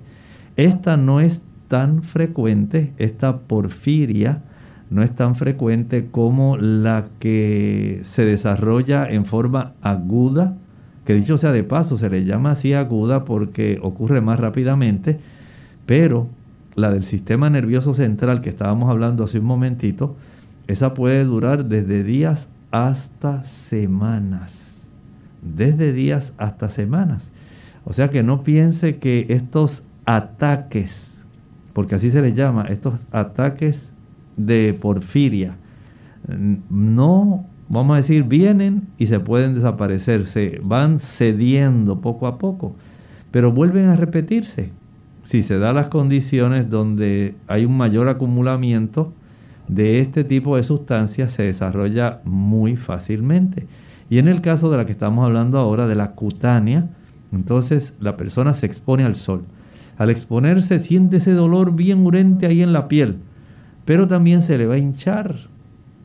[0.55, 4.43] Esta no es tan frecuente, esta porfiria
[4.89, 10.55] no es tan frecuente como la que se desarrolla en forma aguda,
[11.05, 15.19] que dicho sea de paso, se le llama así aguda porque ocurre más rápidamente,
[15.85, 16.29] pero
[16.75, 20.15] la del sistema nervioso central que estábamos hablando hace un momentito,
[20.67, 24.81] esa puede durar desde días hasta semanas.
[25.41, 27.31] Desde días hasta semanas.
[27.83, 31.23] O sea que no piense que estos ataques,
[31.73, 33.93] porque así se les llama, estos ataques
[34.37, 35.55] de porfiria,
[36.69, 42.75] no, vamos a decir, vienen y se pueden desaparecer, se van cediendo poco a poco,
[43.31, 44.71] pero vuelven a repetirse.
[45.23, 49.13] Si se da las condiciones donde hay un mayor acumulamiento,
[49.67, 53.67] de este tipo de sustancias se desarrolla muy fácilmente.
[54.09, 56.87] Y en el caso de la que estamos hablando ahora, de la cutánea,
[57.31, 59.43] entonces la persona se expone al sol.
[59.97, 63.17] Al exponerse siente ese dolor bien urente ahí en la piel,
[63.85, 65.35] pero también se le va a hinchar.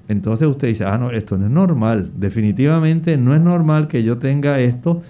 [0.08, 2.10] Entonces usted dice, ah, no, esto no es normal.
[2.16, 5.02] Definitivamente no es normal que yo tenga esto,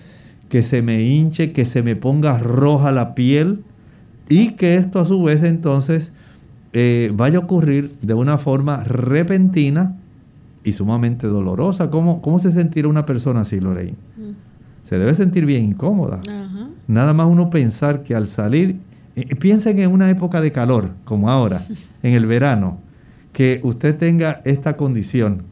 [0.49, 3.63] que se me hinche, que se me ponga roja la piel
[4.29, 6.13] y que esto a su vez entonces
[6.73, 9.97] eh, vaya a ocurrir de una forma repentina
[10.63, 11.91] y sumamente dolorosa.
[11.91, 13.97] ¿Cómo, cómo se sentirá una persona así, Lorraine?
[14.17, 14.31] Mm.
[14.85, 16.21] Se debe sentir bien incómoda.
[16.87, 18.77] Nada más uno pensar que al salir,
[19.17, 21.63] eh, piensen en una época de calor, como ahora,
[22.03, 22.79] en el verano,
[23.33, 25.43] que usted tenga esta condición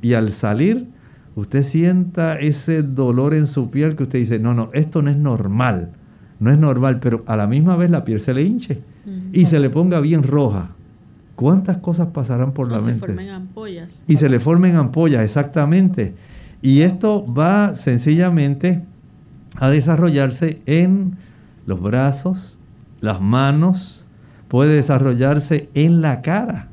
[0.00, 0.86] y al salir
[1.34, 5.16] usted sienta ese dolor en su piel que usted dice, no, no, esto no es
[5.16, 5.90] normal,
[6.38, 8.82] no es normal, pero a la misma vez la piel se le hinche
[9.32, 10.70] y se le ponga bien roja.
[11.36, 12.94] ¿Cuántas cosas pasarán por la mente?
[12.94, 14.04] Se formen ampollas.
[14.06, 16.14] Y se le formen ampollas, exactamente.
[16.62, 18.82] Y esto va sencillamente
[19.56, 21.16] a desarrollarse en
[21.66, 22.60] los brazos,
[23.00, 24.06] las manos,
[24.48, 26.68] puede desarrollarse en la cara.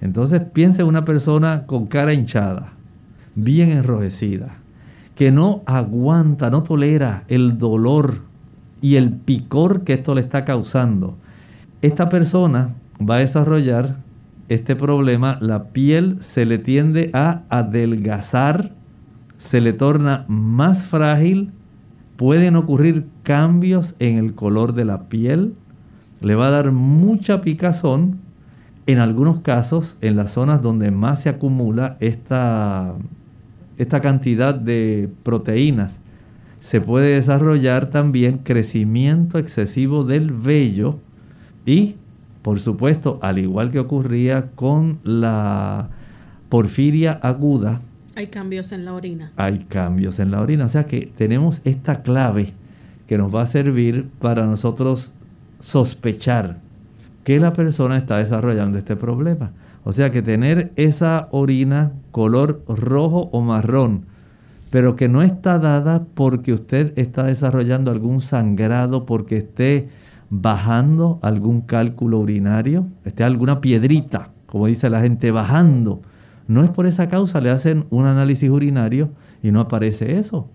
[0.00, 2.72] Entonces piense en una persona con cara hinchada,
[3.34, 4.56] bien enrojecida,
[5.14, 8.22] que no aguanta, no tolera el dolor
[8.80, 11.16] y el picor que esto le está causando.
[11.82, 13.96] Esta persona va a desarrollar
[14.50, 18.72] este problema, la piel se le tiende a adelgazar,
[19.38, 21.52] se le torna más frágil,
[22.16, 25.54] pueden ocurrir cambios en el color de la piel,
[26.20, 28.18] le va a dar mucha picazón,
[28.86, 32.92] en algunos casos, en las zonas donde más se acumula esta,
[33.78, 35.94] esta cantidad de proteínas,
[36.58, 40.98] se puede desarrollar también crecimiento excesivo del vello
[41.66, 41.96] y
[42.42, 45.90] por supuesto, al igual que ocurría con la
[46.48, 47.80] porfiria aguda,
[48.16, 49.32] hay cambios en la orina.
[49.36, 50.64] Hay cambios en la orina.
[50.64, 52.52] O sea que tenemos esta clave
[53.06, 55.14] que nos va a servir para nosotros
[55.60, 56.58] sospechar
[57.24, 59.52] que la persona está desarrollando este problema.
[59.84, 64.06] O sea que tener esa orina color rojo o marrón,
[64.70, 69.88] pero que no está dada porque usted está desarrollando algún sangrado, porque esté
[70.30, 76.02] bajando algún cálculo urinario, esté alguna piedrita, como dice la gente, bajando.
[76.46, 79.10] No es por esa causa, le hacen un análisis urinario
[79.42, 80.48] y no aparece eso.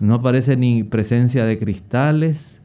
[0.00, 2.60] No aparece ni presencia de cristales,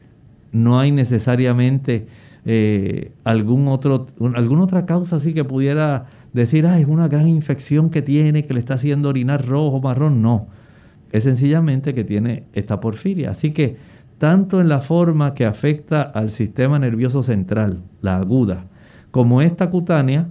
[0.51, 2.07] no hay necesariamente
[2.45, 7.89] eh, algún otro, alguna otra causa así que pudiera decir, ah, es una gran infección
[7.89, 10.21] que tiene, que le está haciendo orinar rojo, marrón.
[10.21, 10.47] No,
[11.11, 13.31] es sencillamente que tiene esta porfiria.
[13.31, 13.77] Así que
[14.17, 18.65] tanto en la forma que afecta al sistema nervioso central, la aguda,
[19.11, 20.29] como esta cutánea,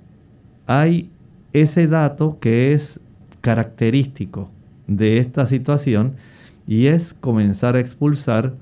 [0.67, 1.11] hay
[1.53, 3.01] ese dato que es
[3.41, 4.51] característico
[4.87, 6.17] de esta situación
[6.67, 8.55] y es comenzar a expulsar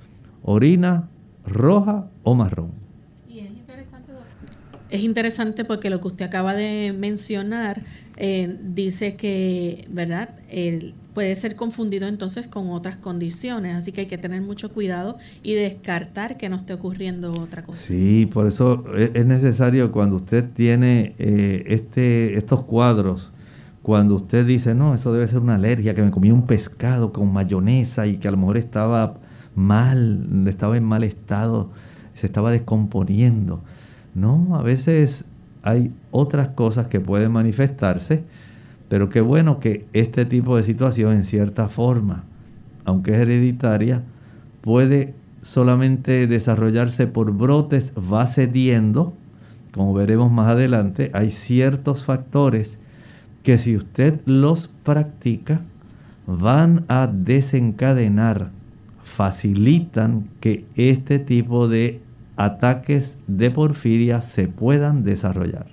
[0.42, 1.08] orina
[1.46, 2.72] roja o marrón.
[4.94, 7.82] Es interesante, es interesante porque lo que usted acaba de mencionar
[8.16, 10.28] eh, dice que, ¿verdad?
[11.14, 15.54] Puede ser confundido entonces con otras condiciones, así que hay que tener mucho cuidado y
[15.54, 17.80] descartar que no esté ocurriendo otra cosa.
[17.80, 23.32] Sí, por eso es necesario cuando usted tiene eh, este, estos cuadros,
[23.82, 27.32] cuando usted dice, no, eso debe ser una alergia, que me comí un pescado con
[27.32, 29.18] mayonesa y que a lo mejor estaba
[29.56, 31.70] mal, estaba en mal estado,
[32.14, 33.62] se estaba descomponiendo.
[34.14, 35.24] No, a veces
[35.62, 38.24] hay otras cosas que pueden manifestarse
[38.88, 42.24] pero qué bueno que este tipo de situación, en cierta forma,
[42.84, 44.02] aunque es hereditaria,
[44.60, 49.14] puede solamente desarrollarse por brotes, va cediendo,
[49.72, 52.78] como veremos más adelante, hay ciertos factores
[53.42, 55.62] que si usted los practica,
[56.26, 58.50] van a desencadenar,
[59.02, 62.00] facilitan que este tipo de
[62.36, 65.66] ataques de porfiria se puedan desarrollar.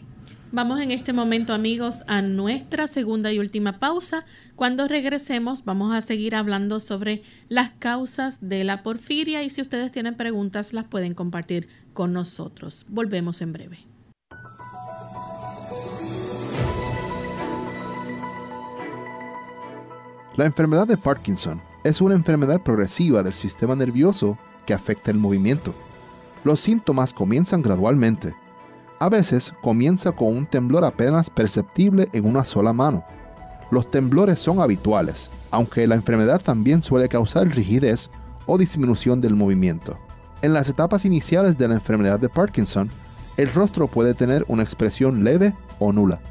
[0.53, 4.25] Vamos en este momento amigos a nuestra segunda y última pausa.
[4.57, 9.93] Cuando regresemos vamos a seguir hablando sobre las causas de la porfiria y si ustedes
[9.93, 12.85] tienen preguntas las pueden compartir con nosotros.
[12.89, 13.79] Volvemos en breve.
[20.35, 25.73] La enfermedad de Parkinson es una enfermedad progresiva del sistema nervioso que afecta el movimiento.
[26.43, 28.33] Los síntomas comienzan gradualmente
[29.01, 33.03] a veces comienza con un temblor apenas perceptible en una sola mano.
[33.71, 38.11] Los temblores son habituales, aunque la enfermedad también suele causar rigidez
[38.45, 39.97] o disminución del movimiento.
[40.43, 42.91] En las etapas iniciales de la enfermedad de Parkinson,
[43.37, 46.21] el rostro puede tener una expresión leve o nula.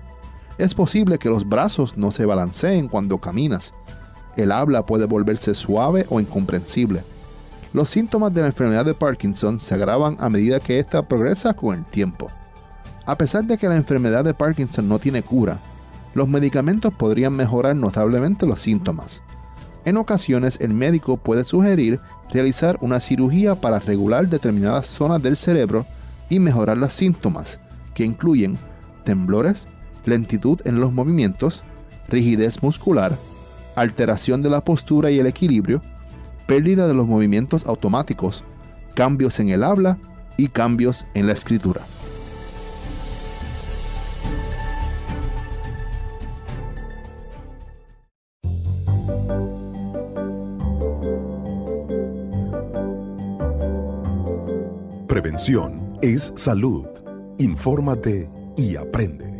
[0.57, 3.75] Es posible que los brazos no se balanceen cuando caminas.
[4.37, 7.03] El habla puede volverse suave o incomprensible.
[7.73, 11.79] Los síntomas de la enfermedad de Parkinson se agravan a medida que ésta progresa con
[11.79, 12.29] el tiempo.
[13.07, 15.59] A pesar de que la enfermedad de Parkinson no tiene cura,
[16.15, 19.23] los medicamentos podrían mejorar notablemente los síntomas.
[19.85, 22.01] En ocasiones el médico puede sugerir
[22.33, 25.87] realizar una cirugía para regular determinadas zonas del cerebro
[26.29, 27.61] y mejorar los síntomas,
[27.95, 28.59] que incluyen
[29.05, 29.69] temblores,
[30.05, 31.63] lentitud en los movimientos,
[32.09, 33.17] rigidez muscular,
[33.77, 35.83] alteración de la postura y el equilibrio,
[36.51, 38.43] pérdida de los movimientos automáticos,
[38.97, 39.99] cambios en el habla
[40.37, 41.83] y cambios en la escritura.
[55.07, 56.85] Prevención es salud.
[57.39, 59.40] Infórmate y aprende.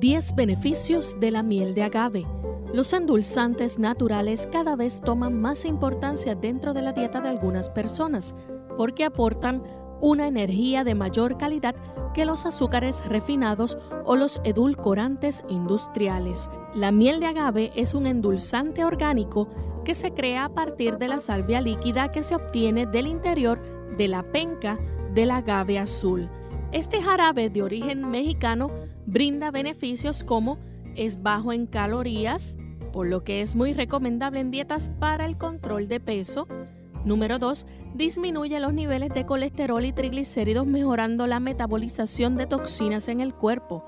[0.00, 2.26] 10 beneficios de la miel de agave.
[2.72, 8.34] Los endulzantes naturales cada vez toman más importancia dentro de la dieta de algunas personas
[8.78, 9.62] porque aportan
[10.00, 11.74] una energía de mayor calidad
[12.14, 13.76] que los azúcares refinados
[14.06, 16.48] o los edulcorantes industriales.
[16.74, 19.48] La miel de agave es un endulzante orgánico
[19.84, 23.60] que se crea a partir de la salvia líquida que se obtiene del interior
[23.98, 24.78] de la penca
[25.12, 26.26] del agave azul.
[26.72, 28.70] Este jarabe de origen mexicano
[29.10, 30.58] brinda beneficios como
[30.96, 32.56] es bajo en calorías,
[32.92, 36.46] por lo que es muy recomendable en dietas para el control de peso.
[37.04, 37.66] Número 2.
[37.94, 43.84] Disminuye los niveles de colesterol y triglicéridos mejorando la metabolización de toxinas en el cuerpo.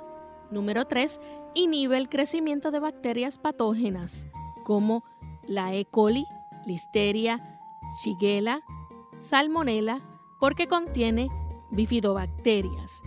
[0.50, 1.20] Número 3.
[1.54, 4.28] Inhibe el crecimiento de bacterias patógenas
[4.64, 5.04] como
[5.46, 5.84] la E.
[5.84, 6.26] coli,
[6.66, 7.60] listeria,
[8.02, 8.62] shigella,
[9.18, 10.00] salmonella,
[10.40, 11.28] porque contiene
[11.70, 13.02] bifidobacterias.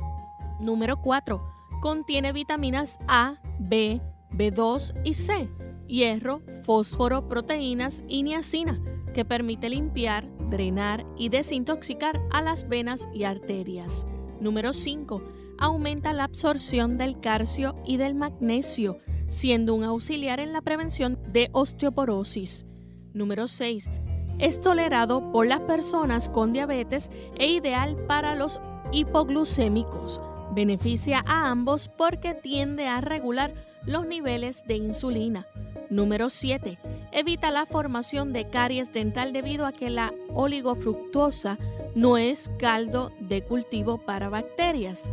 [0.59, 1.54] Número 4.
[1.85, 5.47] Contiene vitaminas A, B, B2 y C,
[5.85, 8.81] hierro, fósforo, proteínas y niacina,
[9.13, 14.07] que permite limpiar, drenar y desintoxicar a las venas y arterias.
[14.41, 15.21] Número 5.
[15.59, 21.49] Aumenta la absorción del calcio y del magnesio, siendo un auxiliar en la prevención de
[21.51, 22.65] osteoporosis.
[23.13, 23.91] Número 6.
[24.39, 28.59] Es tolerado por las personas con diabetes e ideal para los
[28.91, 30.19] hipoglucémicos.
[30.55, 33.53] Beneficia a ambos porque tiende a regular
[33.85, 35.45] los niveles de insulina.
[35.89, 36.79] Número 7.
[37.11, 41.59] Evita la formación de caries dental debido a que la oligofructosa
[41.93, 45.11] no es caldo de cultivo para bacterias.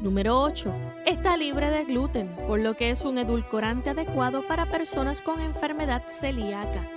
[0.00, 0.74] Número 8.
[1.06, 6.02] Está libre de gluten, por lo que es un edulcorante adecuado para personas con enfermedad
[6.08, 6.90] celíaca.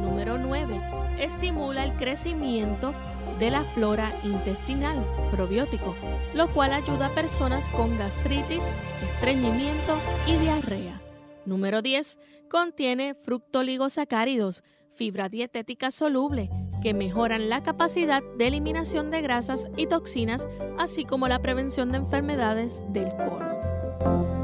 [0.00, 0.80] Número 9.
[1.18, 2.94] Estimula el crecimiento
[3.40, 5.96] de la flora intestinal, probiótico,
[6.34, 8.68] lo cual ayuda a personas con gastritis,
[9.04, 11.00] estreñimiento y diarrea.
[11.46, 12.18] Número 10.
[12.48, 14.62] Contiene fructoligosacáridos,
[14.94, 16.50] fibra dietética soluble,
[16.82, 20.46] que mejoran la capacidad de eliminación de grasas y toxinas,
[20.78, 24.39] así como la prevención de enfermedades del colon.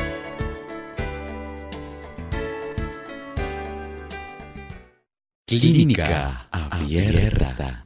[5.59, 7.83] Clínica Abierta.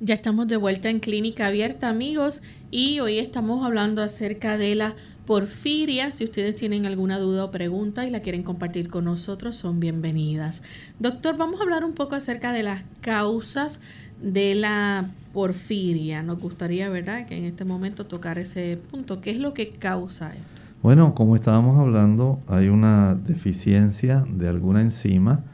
[0.00, 2.40] Ya estamos de vuelta en Clínica Abierta, amigos,
[2.70, 4.94] y hoy estamos hablando acerca de la
[5.26, 6.12] porfiria.
[6.12, 10.62] Si ustedes tienen alguna duda o pregunta y la quieren compartir con nosotros, son bienvenidas.
[10.98, 13.82] Doctor, vamos a hablar un poco acerca de las causas
[14.22, 16.22] de la porfiria.
[16.22, 19.20] Nos gustaría, ¿verdad?, que en este momento tocar ese punto.
[19.20, 20.46] ¿Qué es lo que causa esto?
[20.82, 25.44] Bueno, como estábamos hablando, hay una deficiencia de alguna enzima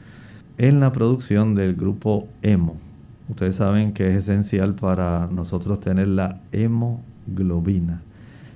[0.57, 2.77] en la producción del grupo hemo.
[3.29, 8.01] Ustedes saben que es esencial para nosotros tener la hemoglobina.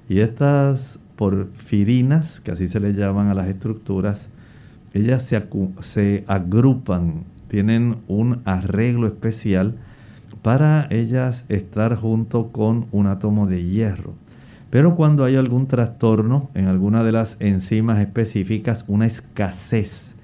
[0.09, 4.27] Y estas porfirinas, que así se le llaman a las estructuras,
[4.93, 5.41] ellas se,
[5.81, 9.75] se agrupan, tienen un arreglo especial
[10.41, 14.13] para ellas estar junto con un átomo de hierro.
[14.69, 20.14] Pero cuando hay algún trastorno en alguna de las enzimas específicas, una escasez,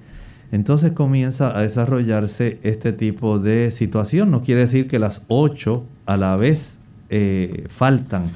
[0.52, 4.30] entonces comienza a desarrollarse este tipo de situación.
[4.30, 6.78] No quiere decir que las ocho a la vez
[7.08, 8.30] eh, faltan,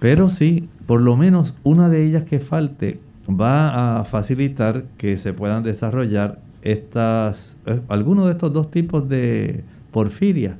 [0.00, 5.32] pero sí, por lo menos una de ellas que falte va a facilitar que se
[5.32, 10.56] puedan desarrollar estas, eh, algunos de estos dos tipos de porfiria,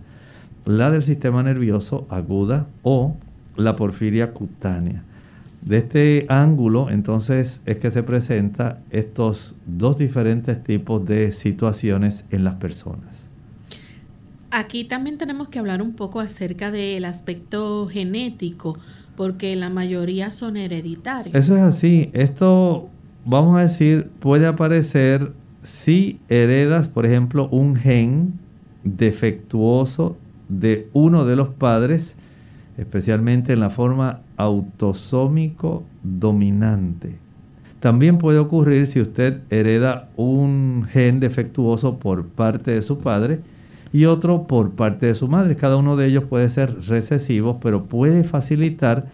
[0.65, 3.17] la del sistema nervioso aguda o
[3.57, 5.03] la porfiria cutánea.
[5.67, 12.45] De este ángulo, entonces, es que se presentan estos dos diferentes tipos de situaciones en
[12.45, 13.27] las personas.
[14.53, 18.79] Aquí también tenemos que hablar un poco acerca del aspecto genético,
[19.17, 21.35] porque la mayoría son hereditarios.
[21.35, 22.11] Eso es así.
[22.13, 22.89] Esto,
[23.25, 25.33] vamos a decir, puede aparecer
[25.65, 28.35] si heredas, por ejemplo, un gen
[28.85, 30.17] defectuoso
[30.49, 32.15] de uno de los padres,
[32.79, 37.19] especialmente en la forma autosómico dominante.
[37.81, 43.41] También puede ocurrir si usted hereda un gen defectuoso por parte de su padre
[43.93, 45.57] y otro por parte de su madre.
[45.57, 49.07] Cada uno de ellos puede ser recesivo, pero puede facilitar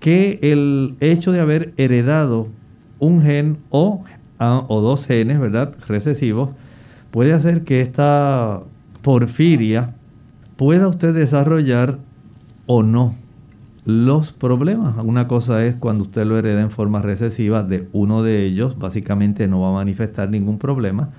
[0.00, 2.48] que el hecho de haber heredado
[2.98, 4.04] un gen o,
[4.38, 5.74] o dos genes, ¿verdad?
[5.88, 6.50] Recesivos,
[7.10, 8.60] puede hacer que esta
[9.02, 9.94] porfiria
[10.56, 11.98] pueda usted desarrollar
[12.66, 13.23] o no
[13.84, 14.96] los problemas.
[15.02, 19.46] Una cosa es cuando usted lo hereda en forma recesiva de uno de ellos, básicamente
[19.46, 21.10] no va a manifestar ningún problema.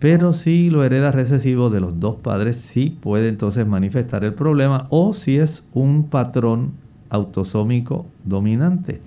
[0.00, 4.86] Pero si lo hereda recesivo de los dos padres, sí puede entonces manifestar el problema
[4.90, 6.72] o si es un patrón
[7.10, 9.00] autosómico dominante.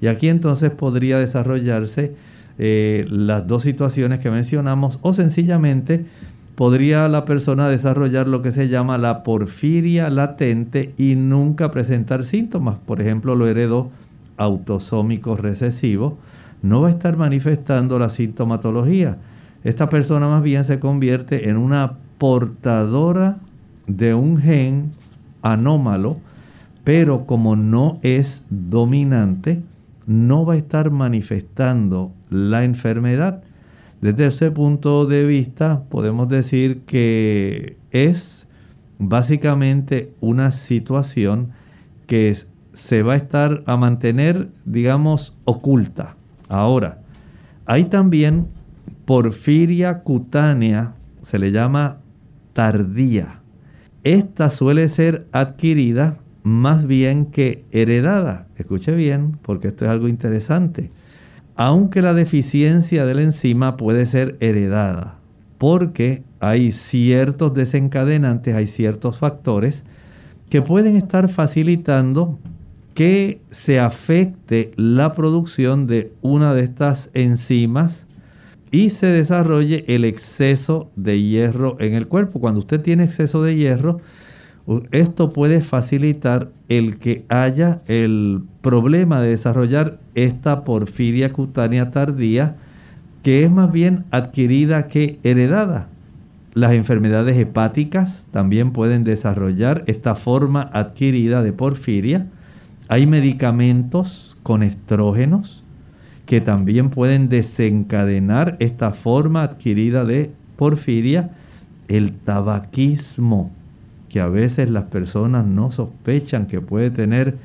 [0.00, 2.14] Y aquí entonces podría desarrollarse
[2.58, 6.04] eh, las dos situaciones que mencionamos o sencillamente
[6.60, 12.76] podría la persona desarrollar lo que se llama la porfiria latente y nunca presentar síntomas.
[12.76, 13.88] Por ejemplo, lo heredó
[14.36, 16.18] autosómico recesivo,
[16.60, 19.16] no va a estar manifestando la sintomatología.
[19.64, 23.38] Esta persona más bien se convierte en una portadora
[23.86, 24.90] de un gen
[25.40, 26.18] anómalo,
[26.84, 29.62] pero como no es dominante,
[30.06, 33.44] no va a estar manifestando la enfermedad.
[34.00, 38.46] Desde ese punto de vista, podemos decir que es
[38.98, 41.50] básicamente una situación
[42.06, 42.34] que
[42.72, 46.16] se va a estar a mantener, digamos, oculta.
[46.48, 47.02] Ahora,
[47.66, 48.46] hay también
[49.04, 51.98] porfiria cutánea, se le llama
[52.54, 53.40] tardía.
[54.02, 58.46] Esta suele ser adquirida más bien que heredada.
[58.56, 60.90] Escuche bien, porque esto es algo interesante
[61.56, 65.18] aunque la deficiencia de la enzima puede ser heredada,
[65.58, 69.84] porque hay ciertos desencadenantes, hay ciertos factores
[70.48, 72.38] que pueden estar facilitando
[72.94, 78.06] que se afecte la producción de una de estas enzimas
[78.70, 82.40] y se desarrolle el exceso de hierro en el cuerpo.
[82.40, 84.00] Cuando usted tiene exceso de hierro,
[84.92, 92.56] esto puede facilitar el que haya el problema de desarrollar esta porfiria cutánea tardía,
[93.22, 95.88] que es más bien adquirida que heredada.
[96.54, 102.26] Las enfermedades hepáticas también pueden desarrollar esta forma adquirida de porfiria.
[102.88, 105.64] Hay medicamentos con estrógenos
[106.26, 111.30] que también pueden desencadenar esta forma adquirida de porfiria.
[111.88, 113.50] El tabaquismo
[114.10, 117.36] que a veces las personas no sospechan que puede tener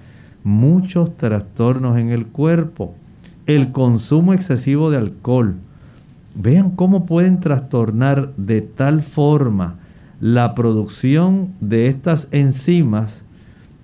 [0.43, 2.93] muchos trastornos en el cuerpo.
[3.45, 5.55] El consumo excesivo de alcohol.
[6.33, 9.75] Vean cómo pueden trastornar de tal forma
[10.19, 13.21] la producción de estas enzimas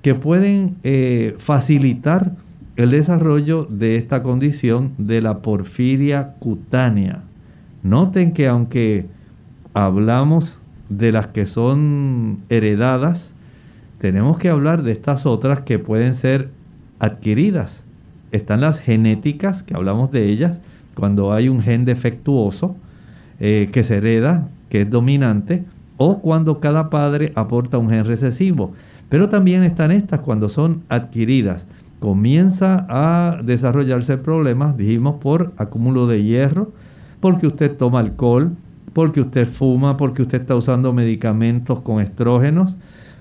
[0.01, 2.31] que pueden eh, facilitar
[2.75, 7.21] el desarrollo de esta condición de la porfiria cutánea.
[7.83, 9.05] Noten que aunque
[9.73, 10.60] hablamos
[10.97, 13.33] de las que son heredadas,
[13.97, 16.49] tenemos que hablar de estas otras que pueden ser
[16.99, 17.83] adquiridas.
[18.31, 20.59] Están las genéticas, que hablamos de ellas,
[20.95, 22.75] cuando hay un gen defectuoso
[23.39, 25.63] eh, que se hereda, que es dominante,
[25.97, 28.73] o cuando cada padre aporta un gen recesivo.
[29.09, 31.65] Pero también están estas cuando son adquiridas.
[31.99, 36.71] Comienza a desarrollarse problemas, dijimos, por acúmulo de hierro,
[37.19, 38.51] porque usted toma alcohol,
[38.93, 42.77] porque usted fuma, porque usted está usando medicamentos con estrógenos,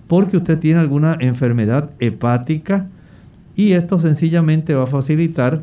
[0.09, 2.89] porque usted tiene alguna enfermedad hepática
[3.55, 5.63] y esto sencillamente va a facilitar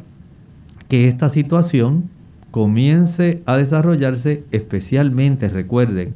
[0.87, 2.05] que esta situación
[2.51, 6.13] comience a desarrollarse especialmente, recuerden,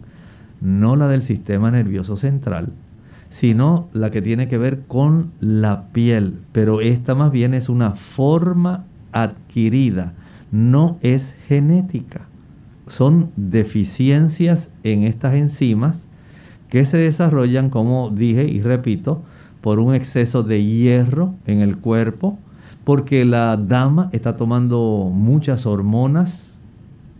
[0.61, 2.69] no la del sistema nervioso central,
[3.29, 7.91] sino la que tiene que ver con la piel, pero esta más bien es una
[7.91, 10.13] forma adquirida,
[10.51, 12.30] no es genética.
[12.91, 16.09] Son deficiencias en estas enzimas
[16.67, 19.21] que se desarrollan, como dije y repito,
[19.61, 22.37] por un exceso de hierro en el cuerpo,
[22.83, 26.59] porque la dama está tomando muchas hormonas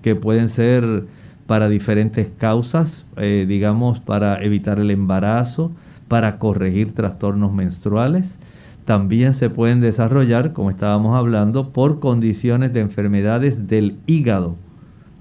[0.02, 1.06] que pueden ser
[1.48, 5.72] para diferentes causas, eh, digamos, para evitar el embarazo,
[6.10, 8.40] para corregir trastornos menstruales.
[8.84, 14.58] También se pueden desarrollar, como estábamos hablando, por condiciones de enfermedades del hígado.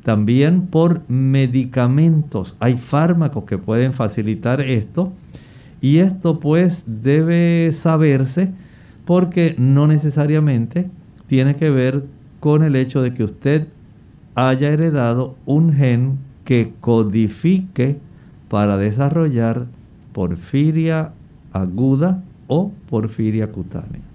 [0.05, 2.57] También por medicamentos.
[2.61, 5.13] Hay fármacos que pueden facilitar esto.
[5.81, 8.53] Y esto pues debe saberse
[9.05, 10.91] porque no necesariamente
[11.27, 12.05] tiene que ver
[12.39, 13.69] con el hecho de que usted
[14.35, 17.99] haya heredado un gen que codifique
[18.49, 19.67] para desarrollar
[20.13, 21.13] porfiria
[21.53, 24.10] aguda o porfiria cutánea.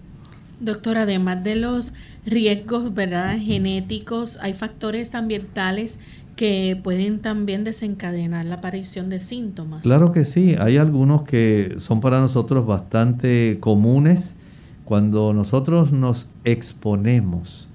[0.59, 1.93] Doctor, además de los
[2.25, 3.37] riesgos ¿verdad?
[3.39, 5.99] genéticos, hay factores ambientales
[6.35, 9.83] que pueden también desencadenar la aparición de síntomas.
[9.83, 14.35] Claro que sí, hay algunos que son para nosotros bastante comunes
[14.83, 17.67] cuando nosotros nos exponemos,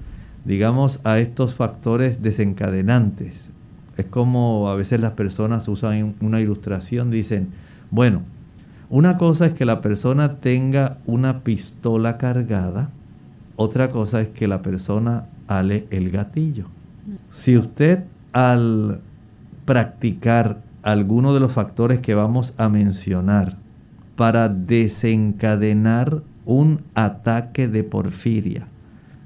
[0.45, 3.51] digamos, a estos factores desencadenantes.
[3.97, 7.49] Es como a veces las personas usan una ilustración, dicen,
[7.91, 8.23] bueno,
[8.91, 12.91] una cosa es que la persona tenga una pistola cargada,
[13.57, 16.67] otra cosa es que la persona ale el gatillo.
[17.31, 19.01] Si usted al
[19.65, 23.57] practicar alguno de los factores que vamos a mencionar
[24.17, 28.67] para desencadenar un ataque de porfiria,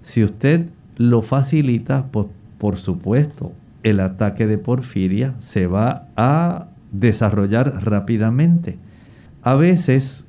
[0.03, 2.27] si usted lo facilita, pues
[2.59, 3.53] por supuesto,
[3.83, 8.79] el ataque de porfiria se va a desarrollar rápidamente.
[9.45, 10.27] A veces,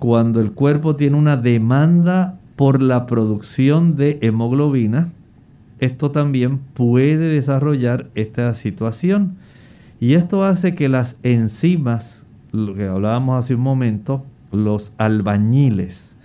[0.00, 5.12] cuando el cuerpo tiene una demanda por la producción de hemoglobina,
[5.78, 9.36] esto también puede desarrollar esta situación.
[10.00, 16.16] Y esto hace que las enzimas, lo que hablábamos hace un momento, los albañiles,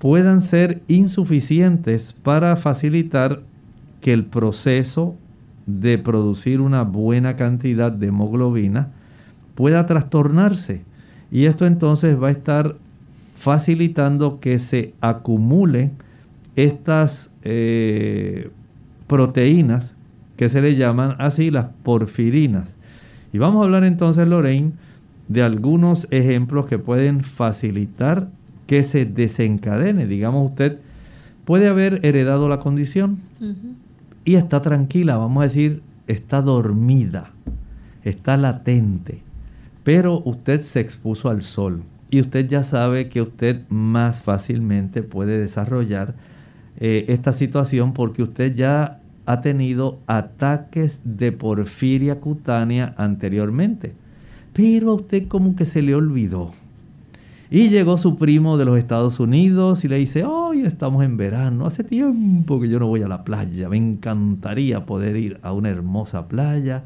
[0.00, 3.42] puedan ser insuficientes para facilitar
[4.00, 5.14] que el proceso
[5.66, 8.88] de producir una buena cantidad de hemoglobina
[9.54, 10.82] pueda trastornarse.
[11.30, 12.76] Y esto entonces va a estar
[13.36, 15.92] facilitando que se acumulen
[16.56, 18.50] estas eh,
[19.06, 19.94] proteínas
[20.36, 22.74] que se le llaman así las porfirinas.
[23.32, 24.72] Y vamos a hablar entonces, Lorraine,
[25.28, 28.28] de algunos ejemplos que pueden facilitar
[28.66, 30.06] que se desencadene.
[30.06, 30.78] Digamos, usted
[31.44, 33.18] puede haber heredado la condición
[34.24, 37.30] y está tranquila, vamos a decir, está dormida,
[38.04, 39.22] está latente,
[39.86, 45.38] pero usted se expuso al sol y usted ya sabe que usted más fácilmente puede
[45.38, 46.16] desarrollar
[46.80, 53.94] eh, esta situación porque usted ya ha tenido ataques de porfiria cutánea anteriormente,
[54.52, 56.50] pero a usted como que se le olvidó.
[57.48, 61.64] Y llegó su primo de los Estados Unidos y le dice, hoy estamos en verano,
[61.64, 65.70] hace tiempo que yo no voy a la playa, me encantaría poder ir a una
[65.70, 66.82] hermosa playa,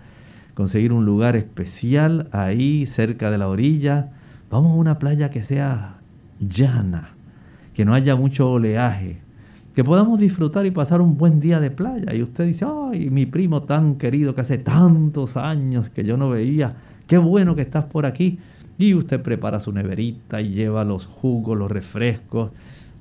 [0.61, 4.11] conseguir un lugar especial ahí cerca de la orilla.
[4.51, 6.01] Vamos a una playa que sea
[6.39, 7.15] llana,
[7.73, 9.23] que no haya mucho oleaje,
[9.75, 12.15] que podamos disfrutar y pasar un buen día de playa.
[12.15, 16.29] Y usted dice, ay, mi primo tan querido que hace tantos años que yo no
[16.29, 18.39] veía, qué bueno que estás por aquí.
[18.77, 22.51] Y usted prepara su neverita y lleva los jugos, los refrescos,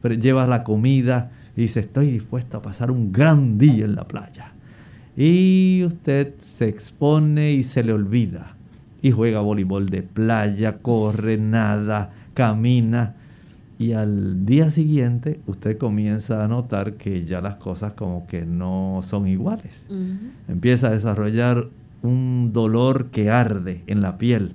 [0.02, 4.54] lleva la comida y dice, estoy dispuesto a pasar un gran día en la playa.
[5.22, 8.56] Y usted se expone y se le olvida.
[9.02, 13.16] Y juega voleibol de playa, corre, nada, camina.
[13.78, 19.02] Y al día siguiente usted comienza a notar que ya las cosas como que no
[19.04, 19.88] son iguales.
[20.48, 21.68] Empieza a desarrollar
[22.02, 24.54] un dolor que arde en la piel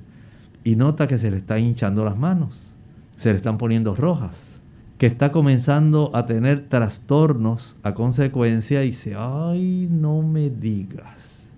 [0.65, 2.73] y nota que se le está hinchando las manos,
[3.19, 4.54] se le están poniendo rojas,
[4.99, 11.49] que está comenzando a tener trastornos a consecuencia y dice, ay, no me digas.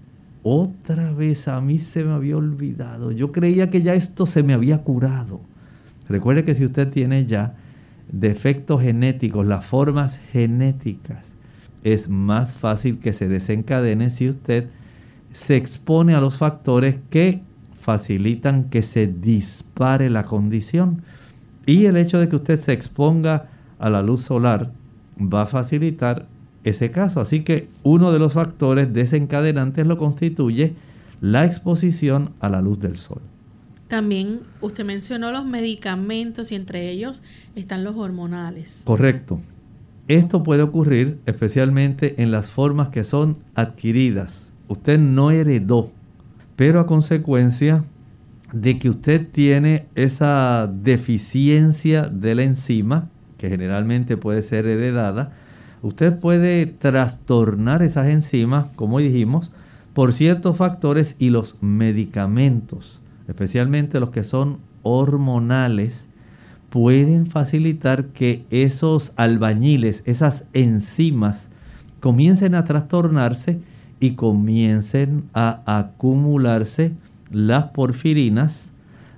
[0.43, 3.11] Otra vez a mí se me había olvidado.
[3.11, 5.41] Yo creía que ya esto se me había curado.
[6.09, 7.57] Recuerde que si usted tiene ya
[8.11, 11.27] defectos genéticos, las formas genéticas,
[11.83, 14.69] es más fácil que se desencadene si usted
[15.33, 17.43] se expone a los factores que
[17.79, 21.03] facilitan que se dispare la condición.
[21.67, 23.45] Y el hecho de que usted se exponga
[23.79, 24.73] a la luz solar
[25.21, 26.27] va a facilitar
[26.65, 27.21] ese caso.
[27.21, 30.75] Así que uno de los factores desencadenantes lo constituye
[31.21, 33.21] la exposición a la luz del sol.
[33.89, 37.23] También usted mencionó los medicamentos y entre ellos
[37.55, 38.83] están los hormonales.
[38.85, 39.41] Correcto.
[40.09, 44.53] Esto puede ocurrir especialmente en las formas que son adquiridas.
[44.69, 45.91] Usted no heredó,
[46.57, 47.85] pero a consecuencia
[48.53, 55.33] de que usted tiene esa deficiencia de la enzima, que generalmente puede ser heredada,
[55.83, 59.53] usted puede trastornar esas enzimas, como dijimos,
[59.93, 66.07] por ciertos factores y los medicamentos, especialmente los que son hormonales,
[66.71, 71.49] pueden facilitar que esos albañiles, esas enzimas,
[72.01, 73.61] comiencen a trastornarse
[74.01, 76.93] y comiencen a acumularse
[77.31, 78.73] las porfirinas,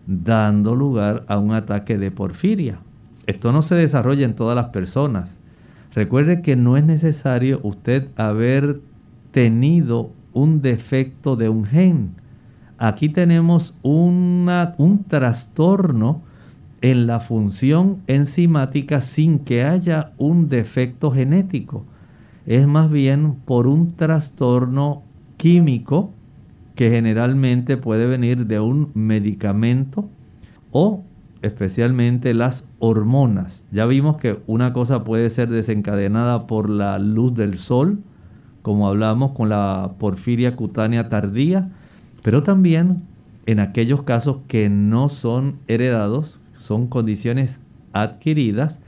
[0.07, 2.79] dando lugar a un ataque de porfiria.
[3.27, 5.39] Esto no se desarrolla en todas las personas.
[5.95, 8.81] Recuerde que no es necesario usted haber
[9.33, 12.11] tenido un defecto de un gen.
[12.79, 16.23] Aquí tenemos una, un trastorno
[16.81, 21.85] en la función enzimática sin que haya un defecto genético.
[22.47, 25.03] Es más bien por un trastorno
[25.37, 26.13] químico
[26.79, 30.09] que generalmente puede venir de un medicamento
[30.71, 31.03] o
[31.43, 33.67] especialmente las hormonas.
[33.73, 37.99] Ya vimos que una cosa puede ser desencadenada por la luz del sol,
[38.63, 41.69] como hablamos con la porfiria cutánea tardía,
[42.23, 43.03] pero también
[43.47, 47.59] en aquellos casos que no son heredados, son condiciones
[47.93, 48.79] adquiridas,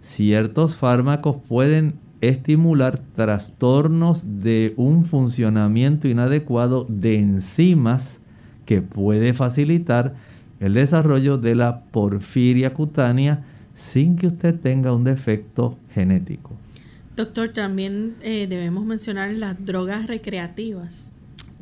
[0.00, 1.94] ciertos fármacos pueden
[2.28, 8.20] estimular trastornos de un funcionamiento inadecuado de enzimas
[8.64, 10.14] que puede facilitar
[10.60, 16.56] el desarrollo de la porfiria cutánea sin que usted tenga un defecto genético.
[17.14, 21.12] Doctor, también eh, debemos mencionar las drogas recreativas.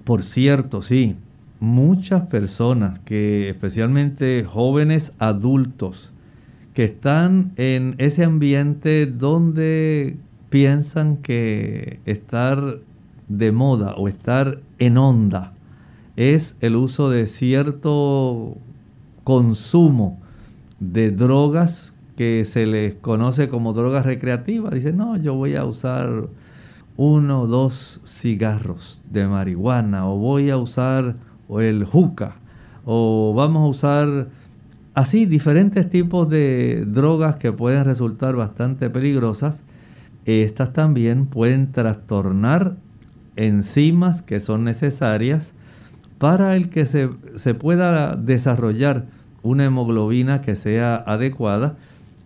[0.04, 1.16] Por cierto, sí,
[1.60, 6.12] muchas personas que especialmente jóvenes adultos
[6.74, 10.16] que están en ese ambiente donde
[10.54, 12.78] piensan que estar
[13.26, 15.52] de moda o estar en onda
[16.14, 18.56] es el uso de cierto
[19.24, 20.20] consumo
[20.78, 24.72] de drogas que se les conoce como drogas recreativas.
[24.72, 26.28] Dicen, no, yo voy a usar
[26.96, 31.16] uno o dos cigarros de marihuana o voy a usar
[31.58, 32.36] el juca
[32.84, 34.28] o vamos a usar
[34.94, 39.64] así diferentes tipos de drogas que pueden resultar bastante peligrosas.
[40.26, 42.76] Estas también pueden trastornar
[43.36, 45.52] enzimas que son necesarias
[46.18, 49.06] para el que se, se pueda desarrollar
[49.42, 51.76] una hemoglobina que sea adecuada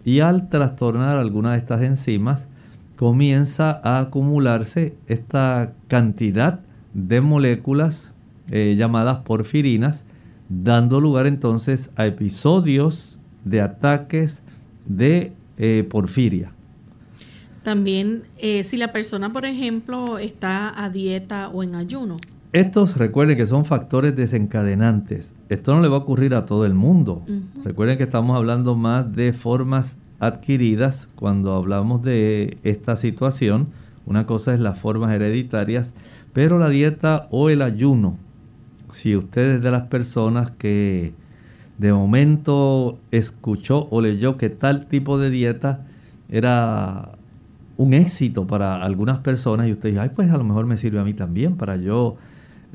[0.05, 2.47] y al trastornar alguna de estas enzimas
[2.97, 6.61] comienza a acumularse esta cantidad
[6.95, 8.13] de moléculas
[8.51, 10.05] eh, llamadas porfirinas,
[10.49, 14.43] dando lugar entonces a episodios de ataques
[14.87, 16.53] de eh, porfiria.
[17.69, 22.17] También eh, si la persona, por ejemplo, está a dieta o en ayuno.
[22.55, 25.35] Estos recuerden que son factores desencadenantes.
[25.51, 27.27] Esto no le va a ocurrir a todo el mundo.
[27.67, 33.69] Recuerden que estamos hablando más de formas adquiridas cuando hablamos de esta situación.
[34.07, 35.93] Una cosa es las formas hereditarias,
[36.33, 38.17] pero la dieta o el ayuno,
[38.93, 41.13] si usted es de las personas que
[41.77, 45.85] de momento escuchó o leyó que tal tipo de dieta
[46.31, 47.18] era
[47.79, 51.01] un éxito para algunas personas y usted dice, ay, pues a lo mejor me sirve
[51.01, 52.17] a mí también para yo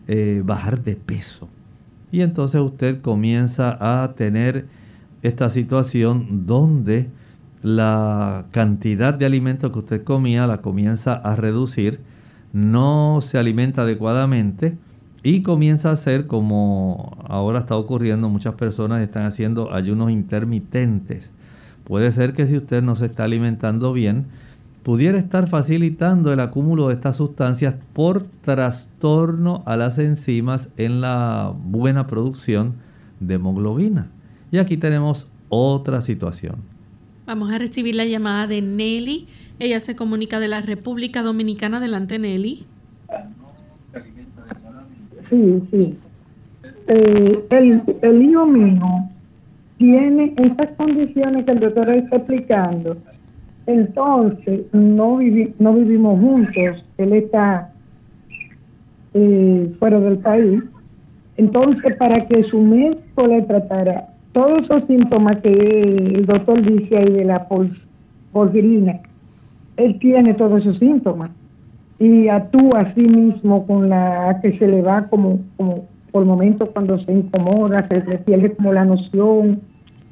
[0.07, 1.49] eh, bajar de peso.
[2.11, 4.65] Y entonces usted comienza a tener
[5.21, 7.09] esta situación donde
[7.61, 11.99] la cantidad de alimentos que usted comía la comienza a reducir,
[12.53, 14.77] no se alimenta adecuadamente
[15.21, 21.31] y comienza a hacer como ahora está ocurriendo, muchas personas están haciendo ayunos intermitentes.
[21.83, 24.27] Puede ser que si usted no se está alimentando bien,
[24.83, 31.53] pudiera estar facilitando el acúmulo de estas sustancias por trastorno a las enzimas en la
[31.55, 32.75] buena producción
[33.19, 34.07] de hemoglobina.
[34.51, 36.57] Y aquí tenemos otra situación.
[37.25, 39.27] Vamos a recibir la llamada de Nelly.
[39.59, 41.77] Ella se comunica de la República Dominicana.
[41.77, 42.65] Adelante, Nelly.
[45.29, 45.95] Sí, sí.
[46.87, 49.09] Eh, el, el hijo mío
[49.77, 52.97] tiene estas condiciones que el doctor está explicando
[53.65, 55.19] entonces, no,
[55.59, 56.85] no vivimos juntos.
[56.97, 57.71] Él está
[59.13, 60.63] eh, fuera del país.
[61.37, 67.09] Entonces, para que su médico le tratara todos esos síntomas que el doctor dice ahí
[67.09, 67.47] de la
[68.31, 68.99] porfirina,
[69.77, 71.29] él tiene todos esos síntomas
[71.99, 76.69] y actúa a sí mismo con la que se le va como, como por momentos
[76.73, 79.61] cuando se incomoda, se le pierde como la noción,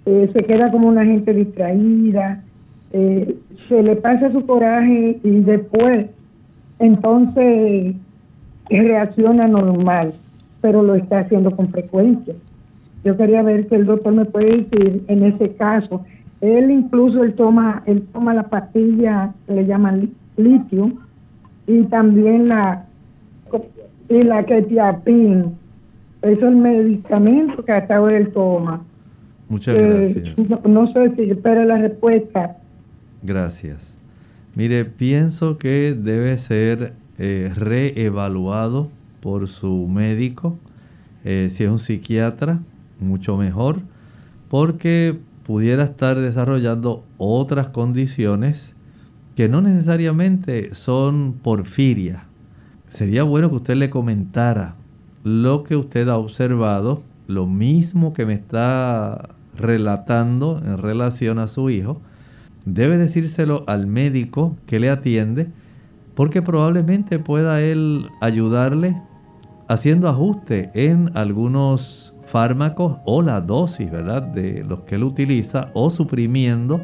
[0.05, 2.43] eh, se queda como una gente distraída,
[2.93, 3.35] eh,
[3.67, 6.07] se le pasa su coraje y después
[6.79, 7.95] entonces
[8.69, 10.13] reacciona normal,
[10.61, 12.33] pero lo está haciendo con frecuencia.
[13.03, 16.05] Yo quería ver si el doctor me puede decir en ese caso.
[16.39, 20.91] Él incluso él toma, él toma la pastilla que le llaman litio
[21.67, 22.85] y también la
[24.09, 25.55] y la ketiapin.
[26.21, 28.81] Eso es el medicamento que hasta ahora él toma.
[29.49, 30.65] Muchas eh, gracias.
[30.65, 32.57] No, sé si espera la respuesta.
[33.23, 33.97] Gracias.
[34.55, 38.89] Mire, pienso que debe ser eh, reevaluado
[39.21, 40.57] por su médico.
[41.23, 42.59] Eh, si es un psiquiatra,
[42.99, 43.81] mucho mejor,
[44.49, 48.75] porque pudiera estar desarrollando otras condiciones
[49.35, 52.25] que no necesariamente son porfiria.
[52.89, 54.75] Sería bueno que usted le comentara
[55.23, 61.69] lo que usted ha observado, lo mismo que me está relatando en relación a su
[61.69, 62.01] hijo.
[62.65, 65.47] Debe decírselo al médico que le atiende,
[66.15, 69.01] porque probablemente pueda él ayudarle
[69.67, 74.21] haciendo ajuste en algunos fármacos o la dosis, ¿verdad?
[74.21, 76.81] De los que él utiliza o suprimiendo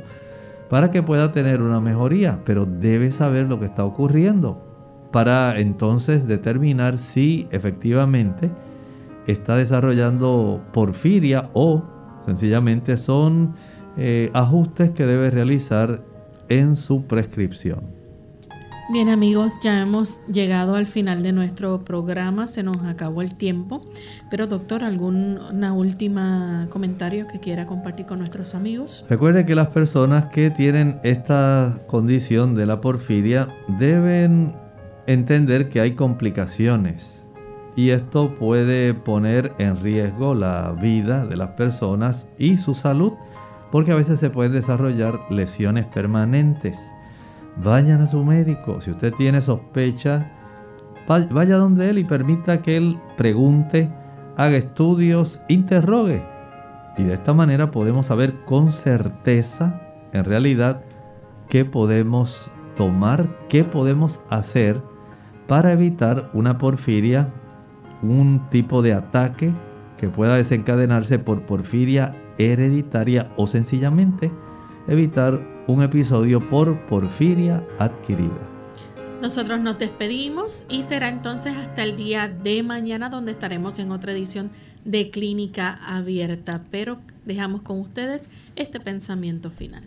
[0.69, 4.61] para que pueda tener una mejoría, pero debe saber lo que está ocurriendo
[5.11, 8.51] para entonces determinar si efectivamente
[9.25, 11.83] está desarrollando porfiria o
[12.25, 13.53] sencillamente son
[13.97, 16.01] eh, ajustes que debe realizar
[16.49, 17.97] en su prescripción.
[18.89, 23.81] Bien amigos, ya hemos llegado al final de nuestro programa, se nos acabó el tiempo,
[24.31, 25.39] pero doctor, ¿algún
[25.75, 29.05] última comentario que quiera compartir con nuestros amigos?
[29.09, 34.55] Recuerde que las personas que tienen esta condición de la porfiria deben
[35.05, 37.27] entender que hay complicaciones
[37.75, 43.13] y esto puede poner en riesgo la vida de las personas y su salud
[43.71, 46.77] porque a veces se pueden desarrollar lesiones permanentes
[47.63, 48.81] vayan a su médico.
[48.81, 50.31] Si usted tiene sospecha,
[51.07, 53.89] vaya donde él y permita que él pregunte,
[54.35, 56.23] haga estudios, interrogue.
[56.97, 59.81] Y de esta manera podemos saber con certeza,
[60.13, 60.83] en realidad,
[61.49, 64.81] qué podemos tomar, qué podemos hacer
[65.47, 67.33] para evitar una porfiria,
[68.01, 69.53] un tipo de ataque
[69.97, 74.31] que pueda desencadenarse por porfiria hereditaria o sencillamente
[74.87, 78.57] evitar un episodio por porfiria adquirida.
[79.21, 84.11] Nosotros nos despedimos y será entonces hasta el día de mañana donde estaremos en otra
[84.11, 84.51] edición
[84.85, 89.83] de Clínica Abierta, pero dejamos con ustedes este pensamiento final.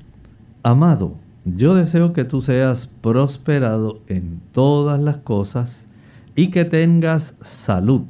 [0.62, 5.86] Amado, yo deseo que tú seas prosperado en todas las cosas
[6.34, 8.02] y que tengas salud,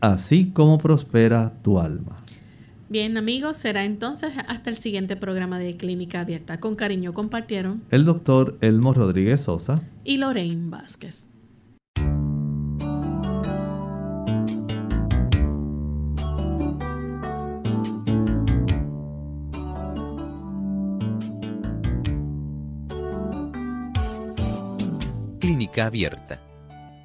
[0.00, 2.23] así como prospera tu alma.
[2.90, 6.60] Bien amigos, será entonces hasta el siguiente programa de Clínica Abierta.
[6.60, 11.28] Con cariño compartieron el doctor Elmo Rodríguez Sosa y Lorraine Vázquez.
[25.40, 26.42] Clínica Abierta.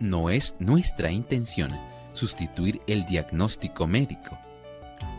[0.01, 1.71] No es nuestra intención
[2.13, 4.37] sustituir el diagnóstico médico